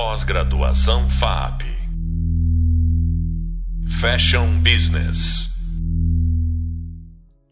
Pós-graduação 0.00 1.08
FAP. 1.08 1.62
Fashion 4.00 4.62
Business. 4.62 5.48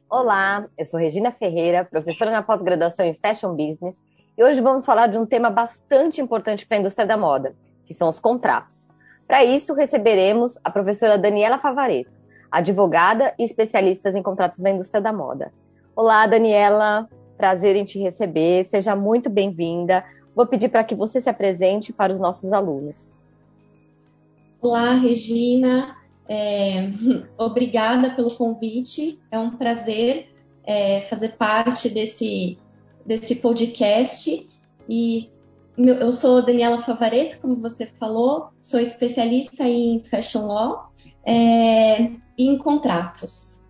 Olá, 0.09 0.65
eu 0.79 0.85
sou 0.85 1.01
Regina 1.01 1.33
Ferreira, 1.33 1.85
professora 1.85 2.31
na 2.31 2.45
pós-graduação 2.45 3.05
em 3.05 3.15
Fashion 3.15 3.57
Business, 3.57 4.01
e 4.39 4.45
hoje 4.45 4.61
vamos 4.61 4.87
falar 4.87 5.09
de 5.09 5.19
um 5.19 5.27
tema 5.27 5.51
bastante 5.51 6.21
importante 6.21 6.65
para 6.65 6.77
a 6.77 6.81
indústria 6.81 7.05
da 7.05 7.17
moda, 7.17 7.53
que 7.85 7.93
são 7.93 8.09
os 8.09 8.21
contratos. 8.21 8.89
Para 9.27 9.45
isso, 9.45 9.75
receberemos 9.75 10.57
a 10.63 10.71
professora 10.71 11.19
Daniela 11.19 11.59
Favareto, 11.59 12.21
advogada 12.49 13.35
e 13.41 13.43
especialista 13.43 14.11
em 14.11 14.23
contratos 14.23 14.61
da 14.61 14.71
indústria 14.71 15.01
da 15.01 15.13
moda. 15.13 15.53
Olá, 15.97 16.29
Daniela, 16.29 17.09
prazer 17.37 17.75
em 17.75 17.85
te 17.85 17.99
receber, 17.99 18.69
seja 18.69 18.95
muito 18.95 19.29
bem-vinda. 19.29 20.05
Vou 20.37 20.47
pedir 20.47 20.69
para 20.69 20.85
que 20.85 20.95
você 20.95 21.19
se 21.19 21.31
apresente 21.31 21.95
para 21.95 22.13
os 22.13 22.21
nossos 22.21 22.53
alunos. 22.53 23.15
Olá, 24.61 24.93
Regina. 24.93 25.97
É, 26.29 26.91
obrigada 27.39 28.11
pelo 28.11 28.31
convite. 28.37 29.19
É 29.31 29.39
um 29.39 29.57
prazer 29.57 30.29
é, 30.63 31.01
fazer 31.01 31.37
parte 31.39 31.89
desse, 31.89 32.59
desse 33.07 33.37
podcast. 33.37 34.47
E 34.87 35.31
eu 35.79 36.13
sou 36.13 36.45
Daniela 36.45 36.83
Favareto, 36.83 37.39
como 37.41 37.57
você 37.57 37.87
falou, 37.99 38.51
sou 38.61 38.79
especialista 38.79 39.65
em 39.65 40.05
Fashion 40.05 40.49
Law 40.49 40.93
é, 41.25 42.11
e 42.37 42.47
em 42.47 42.59
contratos. 42.59 43.65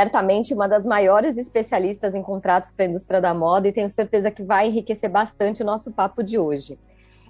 Certamente 0.00 0.54
uma 0.54 0.66
das 0.66 0.86
maiores 0.86 1.36
especialistas 1.36 2.14
em 2.14 2.22
contratos 2.22 2.70
para 2.70 2.86
a 2.86 2.88
indústria 2.88 3.20
da 3.20 3.34
moda 3.34 3.68
e 3.68 3.72
tenho 3.72 3.90
certeza 3.90 4.30
que 4.30 4.42
vai 4.42 4.68
enriquecer 4.68 5.10
bastante 5.10 5.62
o 5.62 5.66
nosso 5.66 5.92
papo 5.92 6.22
de 6.22 6.38
hoje. 6.38 6.78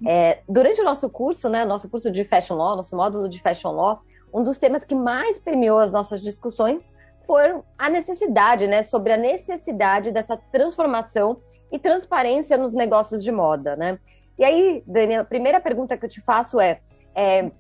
É, 0.07 0.39
durante 0.49 0.81
o 0.81 0.85
nosso 0.85 1.11
curso, 1.11 1.49
né, 1.49 1.65
nosso 1.65 1.89
curso 1.89 2.13
de 2.13 2.23
Fashion 2.23 2.55
Law, 2.55 2.77
nosso 2.77 2.97
módulo 2.97 3.29
de 3.29 3.43
Fashion 3.43 3.73
Law, 3.73 4.03
um 4.33 4.45
dos 4.45 4.57
temas 4.61 4.85
que 4.85 4.95
mais 4.95 5.41
permeou 5.41 5.81
as 5.81 5.91
nossas 5.91 6.23
discussões 6.23 6.95
foi 7.27 7.61
a 7.77 7.91
necessidade, 7.91 8.69
né, 8.69 8.85
sobre 8.85 9.15
a 9.15 9.17
necessidade 9.17 10.13
dessa 10.13 10.37
transformação 10.37 11.41
e 11.73 11.79
transparência 11.79 12.57
nos 12.57 12.73
negócios 12.73 13.21
de 13.25 13.33
moda, 13.33 13.75
né? 13.75 13.99
E 14.39 14.45
aí, 14.45 14.85
Daniel, 14.87 15.23
a 15.23 15.25
primeira 15.25 15.61
pergunta 15.61 15.97
que 15.99 16.05
eu 16.05 16.09
te 16.09 16.21
faço 16.21 16.61
é, 16.61 16.81
é 17.17 17.51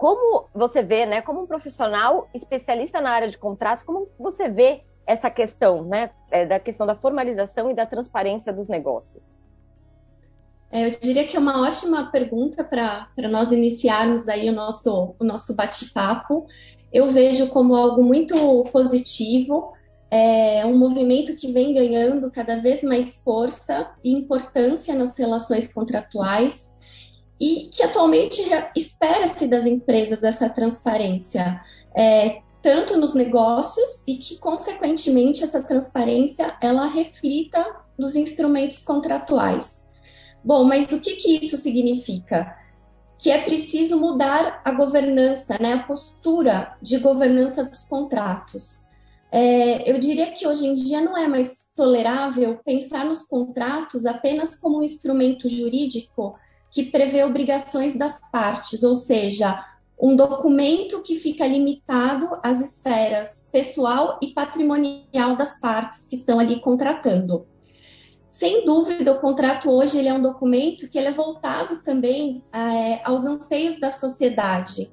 como 0.00 0.46
você 0.54 0.82
vê, 0.82 1.04
né, 1.04 1.20
como 1.20 1.42
um 1.42 1.46
profissional 1.46 2.26
especialista 2.32 3.02
na 3.02 3.10
área 3.10 3.28
de 3.28 3.36
contratos, 3.36 3.84
como 3.84 4.08
você 4.18 4.48
vê 4.48 4.80
essa 5.06 5.28
questão, 5.28 5.84
né, 5.84 6.08
é, 6.30 6.46
da 6.46 6.58
questão 6.58 6.86
da 6.86 6.94
formalização 6.94 7.70
e 7.70 7.74
da 7.74 7.84
transparência 7.84 8.50
dos 8.50 8.66
negócios? 8.66 9.34
É, 10.70 10.86
eu 10.86 10.98
diria 10.98 11.28
que 11.28 11.36
é 11.36 11.38
uma 11.38 11.60
ótima 11.60 12.10
pergunta 12.10 12.64
para 12.64 13.28
nós 13.28 13.52
iniciarmos 13.52 14.26
aí 14.26 14.48
o 14.48 14.54
nosso, 14.54 15.14
o 15.18 15.22
nosso 15.24 15.54
bate-papo. 15.54 16.46
Eu 16.90 17.10
vejo 17.10 17.50
como 17.50 17.76
algo 17.76 18.02
muito 18.02 18.64
positivo, 18.72 19.74
é 20.10 20.64
um 20.64 20.78
movimento 20.78 21.36
que 21.36 21.52
vem 21.52 21.74
ganhando 21.74 22.30
cada 22.30 22.58
vez 22.58 22.82
mais 22.82 23.20
força 23.22 23.90
e 24.02 24.14
importância 24.14 24.94
nas 24.94 25.18
relações 25.18 25.70
contratuais 25.70 26.69
e 27.40 27.70
que 27.72 27.82
atualmente 27.82 28.42
espera-se 28.76 29.48
das 29.48 29.64
empresas 29.64 30.22
essa 30.22 30.50
transparência, 30.50 31.64
é, 31.96 32.42
tanto 32.60 32.98
nos 32.98 33.14
negócios 33.14 34.02
e 34.06 34.18
que, 34.18 34.36
consequentemente, 34.36 35.42
essa 35.42 35.62
transparência 35.62 36.54
ela 36.60 36.86
reflita 36.86 37.64
nos 37.96 38.14
instrumentos 38.14 38.82
contratuais. 38.82 39.88
Bom, 40.44 40.64
mas 40.64 40.92
o 40.92 41.00
que, 41.00 41.16
que 41.16 41.38
isso 41.42 41.56
significa? 41.56 42.54
Que 43.18 43.30
é 43.30 43.42
preciso 43.42 43.98
mudar 43.98 44.60
a 44.62 44.72
governança, 44.72 45.58
né, 45.58 45.74
a 45.74 45.82
postura 45.82 46.76
de 46.82 46.98
governança 46.98 47.64
dos 47.64 47.84
contratos. 47.84 48.82
É, 49.32 49.90
eu 49.90 49.98
diria 49.98 50.32
que 50.32 50.46
hoje 50.46 50.66
em 50.66 50.74
dia 50.74 51.00
não 51.00 51.16
é 51.16 51.26
mais 51.26 51.70
tolerável 51.74 52.58
pensar 52.64 53.06
nos 53.06 53.22
contratos 53.26 54.04
apenas 54.04 54.58
como 54.58 54.80
um 54.80 54.82
instrumento 54.82 55.48
jurídico 55.48 56.34
que 56.70 56.84
prevê 56.84 57.24
obrigações 57.24 57.96
das 57.96 58.20
partes, 58.30 58.82
ou 58.82 58.94
seja, 58.94 59.64
um 60.00 60.16
documento 60.16 61.02
que 61.02 61.16
fica 61.16 61.46
limitado 61.46 62.38
às 62.42 62.60
esferas 62.60 63.44
pessoal 63.52 64.18
e 64.22 64.28
patrimonial 64.28 65.36
das 65.36 65.60
partes 65.60 66.06
que 66.06 66.16
estão 66.16 66.38
ali 66.38 66.60
contratando. 66.60 67.46
Sem 68.26 68.64
dúvida, 68.64 69.12
o 69.12 69.20
contrato 69.20 69.70
hoje 69.70 69.98
ele 69.98 70.08
é 70.08 70.14
um 70.14 70.22
documento 70.22 70.88
que 70.88 70.96
ele 70.96 71.08
é 71.08 71.12
voltado 71.12 71.82
também 71.82 72.42
é, 72.52 73.04
aos 73.04 73.26
anseios 73.26 73.78
da 73.78 73.90
sociedade. 73.90 74.90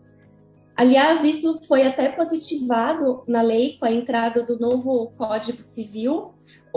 Aliás, 0.76 1.24
isso 1.24 1.62
foi 1.68 1.84
até 1.84 2.10
positivado 2.10 3.24
na 3.28 3.42
lei 3.42 3.78
com 3.80 3.86
a 3.86 3.92
entrada 3.92 4.44
do 4.44 4.60
novo 4.60 5.12
Código 5.18 5.62
Civil, 5.64 6.34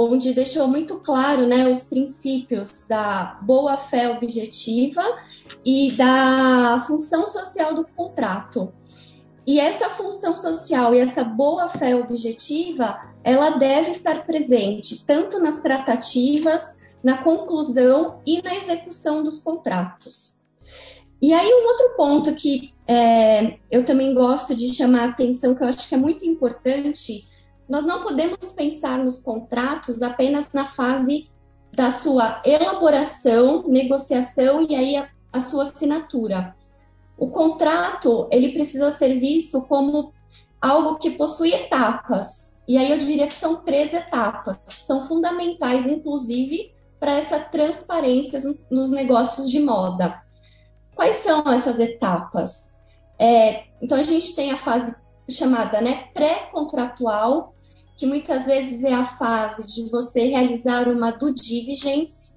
onde 0.09 0.33
deixou 0.33 0.67
muito 0.67 1.01
claro 1.01 1.47
né, 1.47 1.69
os 1.69 1.85
princípios 1.85 2.87
da 2.89 3.39
boa-fé 3.43 4.09
objetiva 4.09 5.03
e 5.65 5.93
da 5.93 6.83
função 6.87 7.27
social 7.27 7.75
do 7.75 7.85
contrato. 7.85 8.73
E 9.47 9.59
essa 9.59 9.91
função 9.91 10.37
social 10.37 10.95
e 10.95 10.99
essa 10.99 11.25
boa-fé 11.25 11.97
objetiva 11.97 13.01
ela 13.23 13.51
deve 13.51 13.91
estar 13.91 14.25
presente 14.25 15.05
tanto 15.05 15.39
nas 15.39 15.61
tratativas, 15.61 16.79
na 17.03 17.23
conclusão 17.23 18.21
e 18.27 18.41
na 18.43 18.55
execução 18.55 19.23
dos 19.23 19.43
contratos. 19.43 20.39
E 21.21 21.35
aí, 21.35 21.53
um 21.53 21.67
outro 21.67 21.97
ponto 21.97 22.35
que 22.35 22.73
é, 22.87 23.59
eu 23.71 23.85
também 23.85 24.15
gosto 24.15 24.55
de 24.55 24.73
chamar 24.73 25.03
a 25.03 25.11
atenção, 25.11 25.55
que 25.55 25.63
eu 25.63 25.69
acho 25.69 25.87
que 25.87 25.95
é 25.95 25.99
muito 25.99 26.25
importante, 26.25 27.29
nós 27.71 27.87
não 27.87 28.03
podemos 28.03 28.53
pensar 28.53 28.99
nos 28.99 29.23
contratos 29.23 30.03
apenas 30.03 30.53
na 30.53 30.65
fase 30.65 31.31
da 31.73 31.89
sua 31.89 32.43
elaboração, 32.45 33.63
negociação 33.69 34.61
e 34.61 34.75
aí 34.75 34.97
a, 34.97 35.09
a 35.33 35.41
sua 35.41 35.63
assinatura. 35.63 36.57
O 37.17 37.31
contrato, 37.31 38.27
ele 38.33 38.51
precisa 38.51 38.91
ser 38.91 39.21
visto 39.21 39.63
como 39.63 40.13
algo 40.61 40.99
que 40.99 41.13
possui 41.13 41.55
etapas, 41.55 42.59
e 42.67 42.77
aí 42.77 42.91
eu 42.91 42.99
diria 42.99 43.29
que 43.29 43.35
são 43.35 43.63
três 43.63 43.95
etapas, 43.95 44.59
são 44.67 45.07
fundamentais, 45.07 45.87
inclusive, 45.87 46.75
para 46.99 47.13
essa 47.13 47.39
transparência 47.39 48.41
nos 48.69 48.91
negócios 48.91 49.49
de 49.49 49.61
moda. 49.61 50.21
Quais 50.95 51.17
são 51.17 51.49
essas 51.51 51.79
etapas? 51.79 52.75
É, 53.17 53.65
então 53.81 53.97
a 53.97 54.03
gente 54.03 54.35
tem 54.35 54.51
a 54.51 54.57
fase 54.57 54.95
chamada 55.31 55.81
né, 55.81 56.09
pré-contratual, 56.13 57.55
que 58.01 58.07
muitas 58.07 58.47
vezes 58.47 58.83
é 58.83 58.95
a 58.95 59.05
fase 59.05 59.67
de 59.67 59.91
você 59.91 60.25
realizar 60.25 60.89
uma 60.89 61.11
due 61.11 61.35
diligence, 61.35 62.33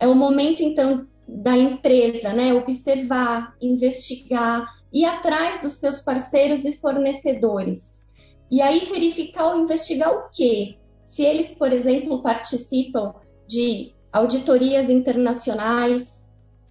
é 0.00 0.08
o 0.08 0.14
momento 0.14 0.62
então 0.62 1.06
da 1.28 1.54
empresa, 1.54 2.32
né, 2.32 2.54
observar, 2.54 3.54
investigar, 3.60 4.66
ir 4.90 5.04
atrás 5.04 5.60
dos 5.60 5.74
seus 5.74 6.00
parceiros 6.00 6.64
e 6.64 6.78
fornecedores. 6.78 8.06
E 8.50 8.62
aí 8.62 8.86
verificar 8.86 9.48
ou 9.48 9.60
investigar 9.60 10.10
o 10.10 10.30
quê? 10.30 10.78
Se 11.04 11.22
eles, 11.22 11.54
por 11.54 11.70
exemplo, 11.70 12.22
participam 12.22 13.14
de 13.46 13.92
auditorias 14.10 14.88
internacionais, 14.88 16.26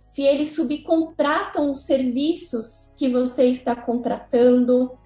se 0.10 0.24
eles 0.24 0.56
subcontratam 0.56 1.72
os 1.72 1.82
serviços 1.82 2.96
que 2.98 3.10
você 3.10 3.46
está 3.46 3.76
contratando, 3.76 4.98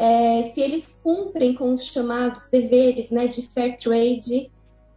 é, 0.00 0.40
se 0.40 0.62
eles 0.62 0.98
cumprem 1.04 1.54
com 1.54 1.74
os 1.74 1.84
chamados 1.84 2.48
deveres 2.48 3.10
né, 3.10 3.28
de 3.28 3.46
fair 3.50 3.76
trade. 3.76 4.50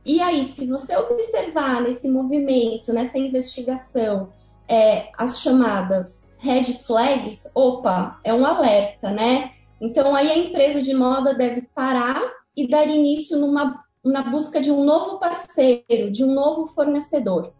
E 0.06 0.22
aí, 0.22 0.46
se 0.46 0.66
você 0.66 0.96
observar 0.96 1.82
nesse 1.82 2.08
movimento, 2.10 2.94
nessa 2.94 3.18
investigação, 3.18 4.30
é, 4.66 5.10
as 5.18 5.42
chamadas 5.42 6.26
red 6.38 6.64
flags, 6.86 7.52
opa, 7.54 8.18
é 8.24 8.34
um 8.34 8.46
alerta, 8.46 9.12
né? 9.12 9.52
Então, 9.82 10.16
aí 10.16 10.32
a 10.32 10.38
empresa 10.38 10.82
de 10.82 10.94
moda 10.94 11.34
deve 11.34 11.64
parar 11.76 12.22
e 12.56 12.66
dar 12.66 12.88
início 12.88 13.38
numa, 13.38 13.84
na 14.06 14.24
busca 14.24 14.62
de 14.62 14.72
um 14.72 14.86
novo 14.86 15.20
parceiro, 15.20 16.12
de 16.12 16.24
um 16.24 16.34
novo 16.34 16.68
fornecedor. 16.68 17.52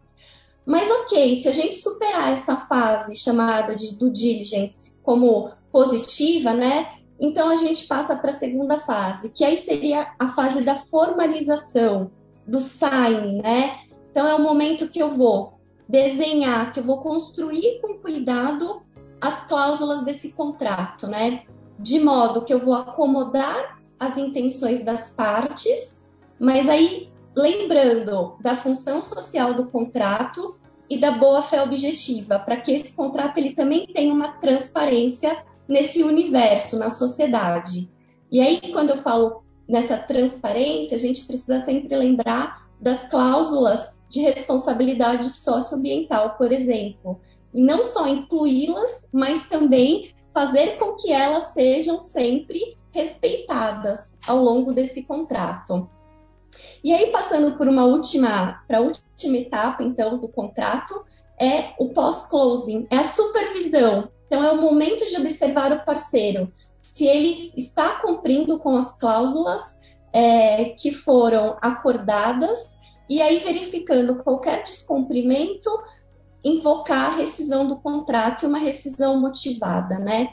Mas, 0.64 0.90
ok, 0.90 1.36
se 1.36 1.48
a 1.50 1.52
gente 1.52 1.76
superar 1.76 2.32
essa 2.32 2.56
fase 2.56 3.14
chamada 3.14 3.76
de 3.76 3.94
due 3.96 4.10
diligence 4.10 4.94
como 5.02 5.50
positiva, 5.70 6.54
né? 6.54 7.03
Então 7.18 7.48
a 7.48 7.56
gente 7.56 7.86
passa 7.86 8.16
para 8.16 8.30
a 8.30 8.32
segunda 8.32 8.80
fase, 8.80 9.30
que 9.30 9.44
aí 9.44 9.56
seria 9.56 10.12
a 10.18 10.28
fase 10.28 10.62
da 10.62 10.76
formalização, 10.76 12.10
do 12.46 12.60
sign, 12.60 13.40
né? 13.40 13.80
Então 14.10 14.26
é 14.26 14.34
o 14.34 14.42
momento 14.42 14.88
que 14.88 15.00
eu 15.00 15.10
vou 15.10 15.54
desenhar, 15.88 16.72
que 16.72 16.80
eu 16.80 16.84
vou 16.84 17.02
construir 17.02 17.80
com 17.80 17.98
cuidado 17.98 18.82
as 19.20 19.46
cláusulas 19.46 20.02
desse 20.02 20.32
contrato, 20.32 21.06
né? 21.06 21.44
de 21.78 22.00
modo 22.00 22.44
que 22.44 22.52
eu 22.52 22.58
vou 22.58 22.74
acomodar 22.74 23.78
as 23.98 24.16
intenções 24.16 24.82
das 24.82 25.10
partes, 25.10 26.00
mas 26.38 26.68
aí 26.68 27.10
lembrando 27.34 28.36
da 28.40 28.56
função 28.56 29.02
social 29.02 29.54
do 29.54 29.66
contrato 29.66 30.56
e 30.88 30.98
da 30.98 31.12
boa 31.12 31.42
fé 31.42 31.62
objetiva, 31.62 32.38
para 32.38 32.58
que 32.58 32.72
esse 32.72 32.94
contrato 32.94 33.38
ele 33.38 33.54
também 33.54 33.86
tenha 33.86 34.12
uma 34.12 34.32
transparência 34.32 35.44
nesse 35.68 36.02
universo, 36.02 36.78
na 36.78 36.90
sociedade. 36.90 37.90
E 38.30 38.40
aí, 38.40 38.72
quando 38.72 38.90
eu 38.90 38.96
falo 38.96 39.44
nessa 39.68 39.96
transparência, 39.96 40.96
a 40.96 41.00
gente 41.00 41.24
precisa 41.24 41.58
sempre 41.58 41.96
lembrar 41.96 42.68
das 42.80 43.08
cláusulas 43.08 43.94
de 44.08 44.20
responsabilidade 44.20 45.28
socioambiental, 45.28 46.36
por 46.36 46.52
exemplo, 46.52 47.20
e 47.52 47.62
não 47.62 47.82
só 47.82 48.06
incluí-las, 48.06 49.08
mas 49.12 49.48
também 49.48 50.14
fazer 50.32 50.78
com 50.78 50.96
que 50.96 51.12
elas 51.12 51.52
sejam 51.52 52.00
sempre 52.00 52.76
respeitadas 52.90 54.18
ao 54.26 54.38
longo 54.38 54.72
desse 54.72 55.04
contrato. 55.04 55.88
E 56.82 56.92
aí, 56.92 57.10
passando 57.10 57.56
por 57.56 57.66
uma 57.66 57.84
última, 57.84 58.62
para 58.68 58.78
a 58.78 58.80
última 58.80 59.36
etapa, 59.36 59.82
então, 59.82 60.18
do 60.18 60.28
contrato, 60.28 61.04
é 61.40 61.72
o 61.78 61.88
pós-closing, 61.88 62.86
é 62.90 62.98
a 62.98 63.04
supervisão. 63.04 64.08
Então, 64.34 64.44
é 64.44 64.50
o 64.50 64.60
momento 64.60 65.06
de 65.06 65.16
observar 65.16 65.70
o 65.70 65.84
parceiro, 65.84 66.50
se 66.82 67.06
ele 67.06 67.52
está 67.56 68.00
cumprindo 68.00 68.58
com 68.58 68.76
as 68.76 68.98
cláusulas 68.98 69.78
é, 70.12 70.70
que 70.70 70.90
foram 70.90 71.56
acordadas, 71.62 72.76
e 73.08 73.22
aí, 73.22 73.38
verificando 73.38 74.24
qualquer 74.24 74.64
descumprimento, 74.64 75.70
invocar 76.42 77.12
a 77.12 77.16
rescisão 77.16 77.68
do 77.68 77.76
contrato 77.76 78.42
e 78.42 78.48
uma 78.48 78.58
rescisão 78.58 79.20
motivada, 79.20 80.00
né? 80.00 80.32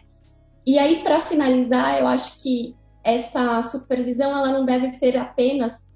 E 0.65 0.79
aí, 0.79 1.03
para 1.03 1.19
finalizar, 1.19 1.99
eu 1.99 2.07
acho 2.07 2.41
que 2.41 2.75
essa 3.03 3.61
supervisão 3.61 4.35
ela 4.35 4.51
não 4.51 4.65
deve 4.65 4.89
ser 4.89 5.15
apenas 5.15 5.87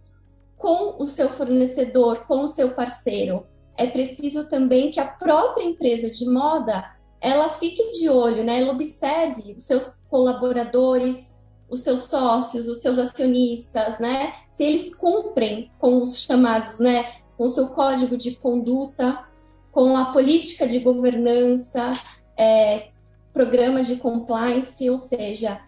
com 0.56 1.02
o 1.02 1.06
seu 1.06 1.28
fornecedor, 1.30 2.28
com 2.28 2.42
o 2.42 2.48
seu 2.48 2.75
parceiro. 2.75 3.48
É 3.75 3.88
preciso 3.88 4.48
também 4.48 4.92
que 4.92 5.00
a 5.00 5.07
própria 5.07 5.63
empresa 5.63 6.07
de 6.12 6.30
moda 6.30 6.94
ela 7.25 7.50
fique 7.50 7.92
de 7.92 8.07
olho, 8.07 8.44
né? 8.44 8.62
Ela 8.62 8.72
observe 8.72 9.56
os 9.57 9.63
seus 9.63 9.98
colaboradores, 10.12 11.36
os 11.68 11.80
seus 11.80 12.01
sócios, 12.01 12.68
os 12.68 12.83
seus 12.83 13.00
acionistas, 13.00 13.98
né? 13.98 14.33
Se 14.54 14.63
eles 14.63 14.94
cumprem 14.94 15.72
com 15.80 16.04
os 16.04 16.19
chamados, 16.22 16.77
né? 16.77 17.16
Com 17.36 17.45
o 17.45 17.50
seu 17.50 17.69
código 17.69 18.16
de 18.16 18.36
conduta, 18.36 19.25
com 19.72 19.98
a 19.98 20.12
política 20.12 20.68
de 20.68 20.77
governança, 20.77 21.89
é, 22.38 22.89
programas 23.33 23.88
de 23.88 23.95
compliance, 23.95 24.88
ou 24.88 25.00
seja, 25.00 25.60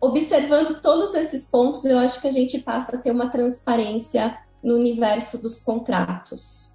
observando 0.00 0.80
todos 0.80 1.14
esses 1.14 1.50
pontos, 1.50 1.84
eu 1.84 1.98
acho 1.98 2.22
que 2.22 2.28
a 2.28 2.32
gente 2.32 2.58
passa 2.58 2.96
a 2.96 2.98
ter 2.98 3.10
uma 3.10 3.28
transparência 3.28 4.38
no 4.62 4.76
universo 4.76 5.36
dos 5.36 5.62
contratos. 5.62 6.69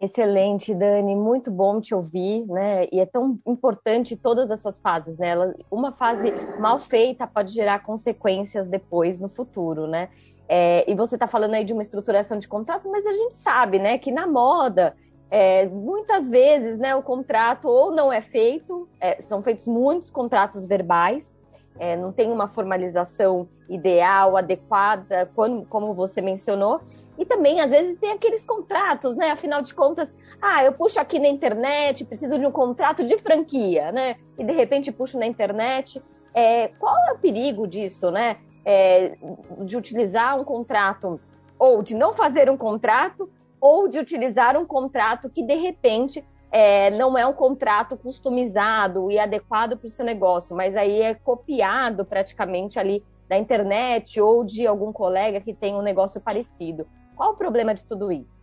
Excelente, 0.00 0.74
Dani, 0.74 1.14
muito 1.14 1.50
bom 1.50 1.78
te 1.78 1.94
ouvir, 1.94 2.46
né? 2.46 2.86
E 2.90 3.00
é 3.00 3.04
tão 3.04 3.38
importante 3.46 4.16
todas 4.16 4.50
essas 4.50 4.80
fases, 4.80 5.18
né? 5.18 5.34
Uma 5.70 5.92
fase 5.92 6.32
mal 6.58 6.80
feita 6.80 7.26
pode 7.26 7.52
gerar 7.52 7.80
consequências 7.80 8.66
depois 8.66 9.20
no 9.20 9.28
futuro, 9.28 9.86
né? 9.86 10.08
É, 10.48 10.90
e 10.90 10.94
você 10.94 11.16
está 11.16 11.26
falando 11.26 11.52
aí 11.52 11.64
de 11.64 11.74
uma 11.74 11.82
estruturação 11.82 12.38
de 12.38 12.48
contratos, 12.48 12.86
mas 12.86 13.06
a 13.06 13.12
gente 13.12 13.34
sabe, 13.34 13.78
né, 13.78 13.98
que 13.98 14.10
na 14.10 14.26
moda 14.26 14.96
é, 15.30 15.66
muitas 15.68 16.28
vezes, 16.28 16.76
né, 16.76 16.92
o 16.96 17.02
contrato 17.02 17.68
ou 17.68 17.92
não 17.92 18.12
é 18.12 18.20
feito, 18.20 18.88
é, 19.00 19.20
são 19.20 19.42
feitos 19.42 19.66
muitos 19.68 20.10
contratos 20.10 20.66
verbais, 20.66 21.30
é, 21.78 21.96
não 21.96 22.12
tem 22.12 22.32
uma 22.32 22.48
formalização 22.48 23.48
ideal, 23.68 24.36
adequada, 24.36 25.30
quando, 25.34 25.64
como 25.66 25.94
você 25.94 26.20
mencionou. 26.20 26.80
E 27.20 27.26
também, 27.26 27.60
às 27.60 27.70
vezes, 27.70 27.98
tem 27.98 28.12
aqueles 28.12 28.46
contratos, 28.46 29.14
né? 29.14 29.30
Afinal 29.30 29.60
de 29.60 29.74
contas, 29.74 30.12
ah, 30.40 30.64
eu 30.64 30.72
puxo 30.72 30.98
aqui 30.98 31.18
na 31.18 31.28
internet, 31.28 32.02
preciso 32.06 32.38
de 32.38 32.46
um 32.46 32.50
contrato 32.50 33.04
de 33.04 33.18
franquia, 33.18 33.92
né? 33.92 34.16
E 34.38 34.42
de 34.42 34.52
repente 34.54 34.90
puxo 34.90 35.18
na 35.18 35.26
internet. 35.26 36.02
É, 36.32 36.68
qual 36.68 36.96
é 37.08 37.12
o 37.12 37.18
perigo 37.18 37.66
disso, 37.66 38.10
né? 38.10 38.38
É, 38.64 39.18
de 39.58 39.76
utilizar 39.76 40.40
um 40.40 40.44
contrato, 40.44 41.20
ou 41.58 41.82
de 41.82 41.94
não 41.94 42.14
fazer 42.14 42.48
um 42.48 42.56
contrato, 42.56 43.28
ou 43.60 43.86
de 43.86 43.98
utilizar 43.98 44.56
um 44.56 44.64
contrato 44.64 45.28
que, 45.28 45.42
de 45.42 45.56
repente, 45.56 46.24
é, 46.50 46.90
não 46.92 47.18
é 47.18 47.26
um 47.26 47.34
contrato 47.34 47.98
customizado 47.98 49.10
e 49.10 49.18
adequado 49.18 49.76
para 49.76 49.86
o 49.86 49.90
seu 49.90 50.06
negócio, 50.06 50.56
mas 50.56 50.74
aí 50.74 51.02
é 51.02 51.12
copiado 51.12 52.02
praticamente 52.02 52.78
ali 52.78 53.04
da 53.28 53.36
internet 53.36 54.18
ou 54.18 54.42
de 54.42 54.66
algum 54.66 54.90
colega 54.90 55.38
que 55.38 55.52
tem 55.52 55.76
um 55.76 55.82
negócio 55.82 56.18
parecido. 56.18 56.86
Qual 57.20 57.32
o 57.32 57.36
problema 57.36 57.74
de 57.74 57.84
tudo 57.84 58.10
isso? 58.10 58.40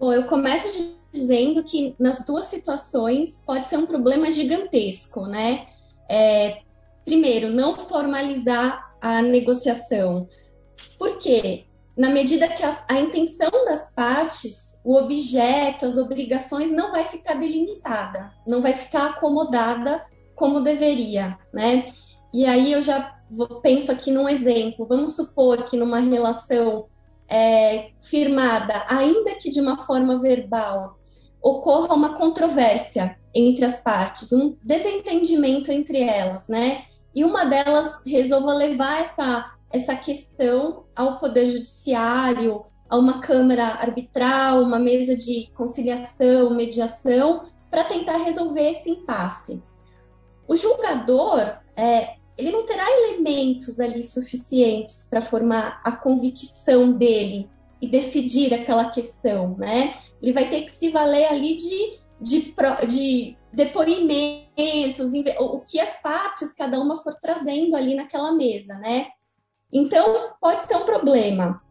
Bom, 0.00 0.12
eu 0.12 0.24
começo 0.24 0.96
dizendo 1.12 1.62
que 1.62 1.94
nas 1.96 2.24
duas 2.24 2.46
situações 2.46 3.40
pode 3.46 3.66
ser 3.66 3.76
um 3.76 3.86
problema 3.86 4.32
gigantesco, 4.32 5.26
né? 5.26 5.68
É, 6.08 6.62
primeiro, 7.04 7.48
não 7.48 7.76
formalizar 7.76 8.92
a 9.00 9.22
negociação. 9.22 10.28
Por 10.98 11.18
quê? 11.18 11.66
Na 11.96 12.10
medida 12.10 12.48
que 12.48 12.64
a, 12.64 12.84
a 12.88 12.98
intenção 12.98 13.64
das 13.64 13.94
partes 13.94 14.80
o 14.82 14.96
objeto, 14.96 15.86
as 15.86 15.98
obrigações 15.98 16.72
não 16.72 16.90
vai 16.90 17.04
ficar 17.04 17.34
delimitada, 17.34 18.32
não 18.44 18.60
vai 18.60 18.72
ficar 18.72 19.10
acomodada 19.10 20.04
como 20.34 20.62
deveria, 20.62 21.38
né? 21.52 21.92
E 22.34 22.44
aí 22.44 22.72
eu 22.72 22.82
já 22.82 23.20
penso 23.62 23.92
aqui 23.92 24.10
num 24.10 24.28
exemplo. 24.28 24.84
Vamos 24.84 25.14
supor 25.14 25.64
que 25.66 25.76
numa 25.76 26.00
relação 26.00 26.88
é, 27.28 27.90
firmada, 28.02 28.84
ainda 28.88 29.34
que 29.34 29.50
de 29.50 29.60
uma 29.60 29.78
forma 29.78 30.20
verbal, 30.20 30.98
ocorra 31.40 31.94
uma 31.94 32.14
controvérsia 32.14 33.16
entre 33.34 33.64
as 33.64 33.80
partes, 33.80 34.32
um 34.32 34.56
desentendimento 34.62 35.70
entre 35.70 36.00
elas, 36.00 36.48
né? 36.48 36.84
E 37.14 37.24
uma 37.24 37.44
delas 37.44 38.02
resolva 38.04 38.52
levar 38.52 39.00
essa, 39.00 39.52
essa 39.70 39.94
questão 39.94 40.84
ao 40.94 41.18
Poder 41.18 41.46
Judiciário 41.46 42.64
a 42.88 42.96
uma 42.96 43.20
câmara 43.20 43.66
arbitral, 43.66 44.62
uma 44.62 44.78
mesa 44.78 45.16
de 45.16 45.50
conciliação, 45.54 46.54
mediação, 46.54 47.44
para 47.70 47.84
tentar 47.84 48.18
resolver 48.18 48.70
esse 48.70 48.90
impasse. 48.90 49.62
O 50.48 50.56
julgador, 50.56 51.58
é, 51.74 52.16
ele 52.36 52.50
não 52.50 52.66
terá 52.66 52.84
elementos 52.90 53.80
ali 53.80 54.02
suficientes 54.02 55.06
para 55.08 55.22
formar 55.22 55.80
a 55.84 55.92
convicção 55.92 56.92
dele 56.92 57.48
e 57.80 57.88
decidir 57.88 58.52
aquela 58.52 58.90
questão, 58.90 59.56
né? 59.56 59.94
Ele 60.20 60.32
vai 60.32 60.48
ter 60.48 60.62
que 60.62 60.72
se 60.72 60.90
valer 60.90 61.26
ali 61.26 61.56
de, 61.56 61.98
de, 62.20 62.54
de 62.88 63.36
depoimentos, 63.52 65.12
o 65.38 65.60
que 65.60 65.80
as 65.80 66.00
partes, 66.02 66.52
cada 66.52 66.80
uma 66.80 67.02
for 67.02 67.16
trazendo 67.20 67.74
ali 67.76 67.94
naquela 67.94 68.32
mesa, 68.32 68.74
né? 68.74 69.08
Então, 69.72 70.30
pode 70.40 70.64
ser 70.64 70.76
um 70.76 70.84
problema. 70.84 71.62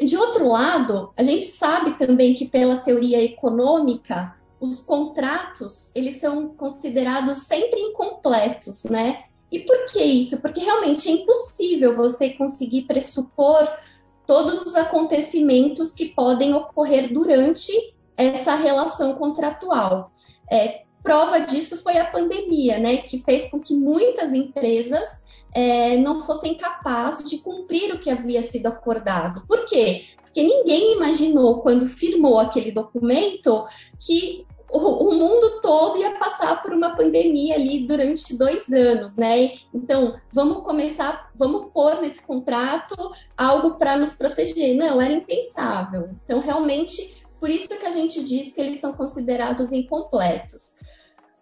De 0.00 0.16
outro 0.16 0.48
lado, 0.48 1.12
a 1.16 1.22
gente 1.22 1.46
sabe 1.46 1.98
também 1.98 2.34
que 2.34 2.46
pela 2.46 2.78
teoria 2.78 3.22
econômica, 3.22 4.36
os 4.60 4.80
contratos, 4.80 5.90
eles 5.94 6.16
são 6.16 6.48
considerados 6.48 7.38
sempre 7.38 7.78
incompletos, 7.80 8.84
né? 8.84 9.24
E 9.50 9.60
por 9.60 9.86
que 9.86 10.02
isso? 10.02 10.40
Porque 10.40 10.60
realmente 10.60 11.08
é 11.08 11.12
impossível 11.12 11.96
você 11.96 12.30
conseguir 12.30 12.82
pressupor 12.82 13.68
todos 14.26 14.62
os 14.62 14.76
acontecimentos 14.76 15.92
que 15.92 16.06
podem 16.06 16.54
ocorrer 16.54 17.12
durante 17.12 17.72
essa 18.16 18.54
relação 18.54 19.14
contratual. 19.14 20.12
É, 20.50 20.82
prova 21.02 21.40
disso 21.40 21.82
foi 21.82 21.96
a 21.96 22.10
pandemia, 22.10 22.78
né? 22.78 22.98
Que 22.98 23.18
fez 23.22 23.50
com 23.50 23.58
que 23.58 23.74
muitas 23.74 24.32
empresas 24.32 25.22
é, 25.54 25.96
não 25.96 26.20
fossem 26.20 26.54
capazes 26.56 27.28
de 27.28 27.38
cumprir 27.38 27.94
o 27.94 28.00
que 28.00 28.10
havia 28.10 28.42
sido 28.42 28.66
acordado. 28.66 29.46
Por 29.46 29.64
quê? 29.64 30.04
Porque 30.22 30.42
ninguém 30.42 30.94
imaginou, 30.94 31.62
quando 31.62 31.86
firmou 31.86 32.38
aquele 32.38 32.70
documento, 32.70 33.64
que 33.98 34.46
o, 34.70 35.08
o, 35.08 35.14
mundo 35.14 35.60
todo 35.62 35.98
ia 35.98 36.18
passar 36.18 36.62
por 36.62 36.72
uma 36.72 36.94
pandemia 36.94 37.54
ali 37.54 37.86
durante 37.86 38.36
dois 38.36 38.70
anos, 38.72 39.16
né? 39.16 39.52
Então, 39.72 40.20
vamos 40.32 40.62
começar, 40.62 41.30
vamos 41.34 41.70
pôr 41.72 42.00
nesse 42.00 42.22
contrato 42.22 42.94
algo 43.36 43.76
para 43.78 43.96
nos 43.96 44.14
proteger. 44.14 44.76
Não, 44.76 45.00
era 45.00 45.12
impensável. 45.12 46.10
Então, 46.24 46.40
realmente, 46.40 47.24
por 47.40 47.48
isso 47.48 47.68
que 47.68 47.86
a 47.86 47.90
gente 47.90 48.22
diz 48.22 48.52
que 48.52 48.60
eles 48.60 48.78
são 48.78 48.92
considerados 48.92 49.72
incompletos. 49.72 50.76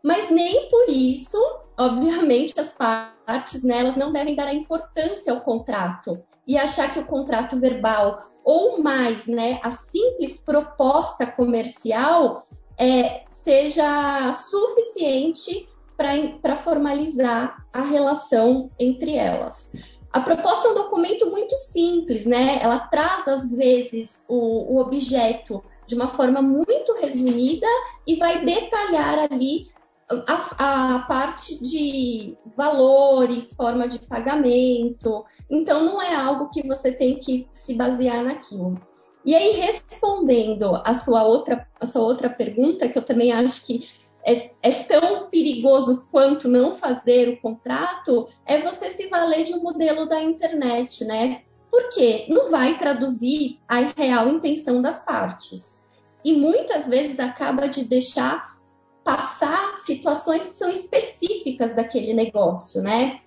Mas 0.02 0.30
nem 0.30 0.70
por 0.70 0.88
isso, 0.88 1.38
obviamente, 1.76 2.54
as 2.60 2.72
partes 2.72 3.64
né, 3.64 3.90
não 3.96 4.12
devem 4.12 4.36
dar 4.36 4.46
a 4.46 4.54
importância 4.54 5.32
ao 5.32 5.40
contrato 5.40 6.22
e 6.46 6.56
achar 6.56 6.92
que 6.92 7.00
o 7.00 7.06
contrato 7.06 7.58
verbal 7.58 8.30
ou 8.44 8.80
mais, 8.80 9.26
né, 9.26 9.58
a 9.64 9.72
simples 9.72 10.38
proposta 10.38 11.26
comercial 11.26 12.44
é, 12.78 13.22
seja 13.30 14.32
suficiente 14.32 15.68
para 15.96 16.56
formalizar 16.56 17.64
a 17.72 17.82
relação 17.82 18.70
entre 18.78 19.14
elas. 19.14 19.72
A 20.12 20.20
proposta 20.20 20.68
é 20.68 20.70
um 20.70 20.74
documento 20.74 21.30
muito 21.30 21.54
simples, 21.56 22.26
né? 22.26 22.58
Ela 22.60 22.80
traz 22.80 23.28
às 23.28 23.54
vezes 23.54 24.24
o, 24.28 24.74
o 24.74 24.80
objeto 24.80 25.62
de 25.86 25.94
uma 25.94 26.08
forma 26.08 26.42
muito 26.42 26.94
resumida 26.94 27.66
e 28.06 28.16
vai 28.16 28.44
detalhar 28.44 29.30
ali 29.30 29.68
a, 30.08 30.94
a, 30.94 30.98
parte 31.00 31.60
de 31.62 32.36
valores, 32.56 33.54
forma 33.54 33.88
de 33.88 33.98
pagamento. 33.98 35.24
Então, 35.50 35.84
não 35.84 36.00
é 36.00 36.14
algo 36.14 36.50
que 36.50 36.66
você 36.66 36.92
tem 36.92 37.18
que 37.18 37.48
se 37.52 37.74
basear 37.74 38.22
naquilo. 38.22 38.80
E 39.26 39.34
aí, 39.34 39.56
respondendo 39.60 40.80
a 40.84 40.94
sua 40.94 41.24
outra, 41.24 41.66
a 41.80 41.84
sua 41.84 42.02
outra 42.02 42.30
pergunta, 42.30 42.88
que 42.88 42.96
eu 42.96 43.04
também 43.04 43.32
acho 43.32 43.66
que 43.66 43.88
é, 44.24 44.52
é, 44.62 44.70
tão 44.70 45.28
perigoso 45.28 46.06
quanto 46.12 46.48
não 46.48 46.76
fazer 46.76 47.28
o 47.30 47.40
contrato, 47.40 48.28
é 48.44 48.60
você 48.60 48.90
se 48.90 49.08
valer 49.08 49.42
de 49.42 49.52
um 49.54 49.62
modelo 49.62 50.08
da 50.08 50.22
internet, 50.22 51.04
né? 51.04 51.42
Porque 51.68 52.26
não 52.28 52.48
vai 52.50 52.78
traduzir 52.78 53.58
a 53.66 53.80
real 53.80 54.28
intenção 54.28 54.80
das 54.80 55.04
partes. 55.04 55.82
E 56.24 56.32
muitas 56.32 56.88
vezes 56.88 57.18
acaba 57.18 57.68
de 57.68 57.84
deixar 57.84 58.56
passar 59.02 59.76
situações 59.78 60.48
que 60.48 60.54
são 60.54 60.70
específicas 60.70 61.74
daquele 61.74 62.14
negócio, 62.14 62.80
né? 62.80 63.20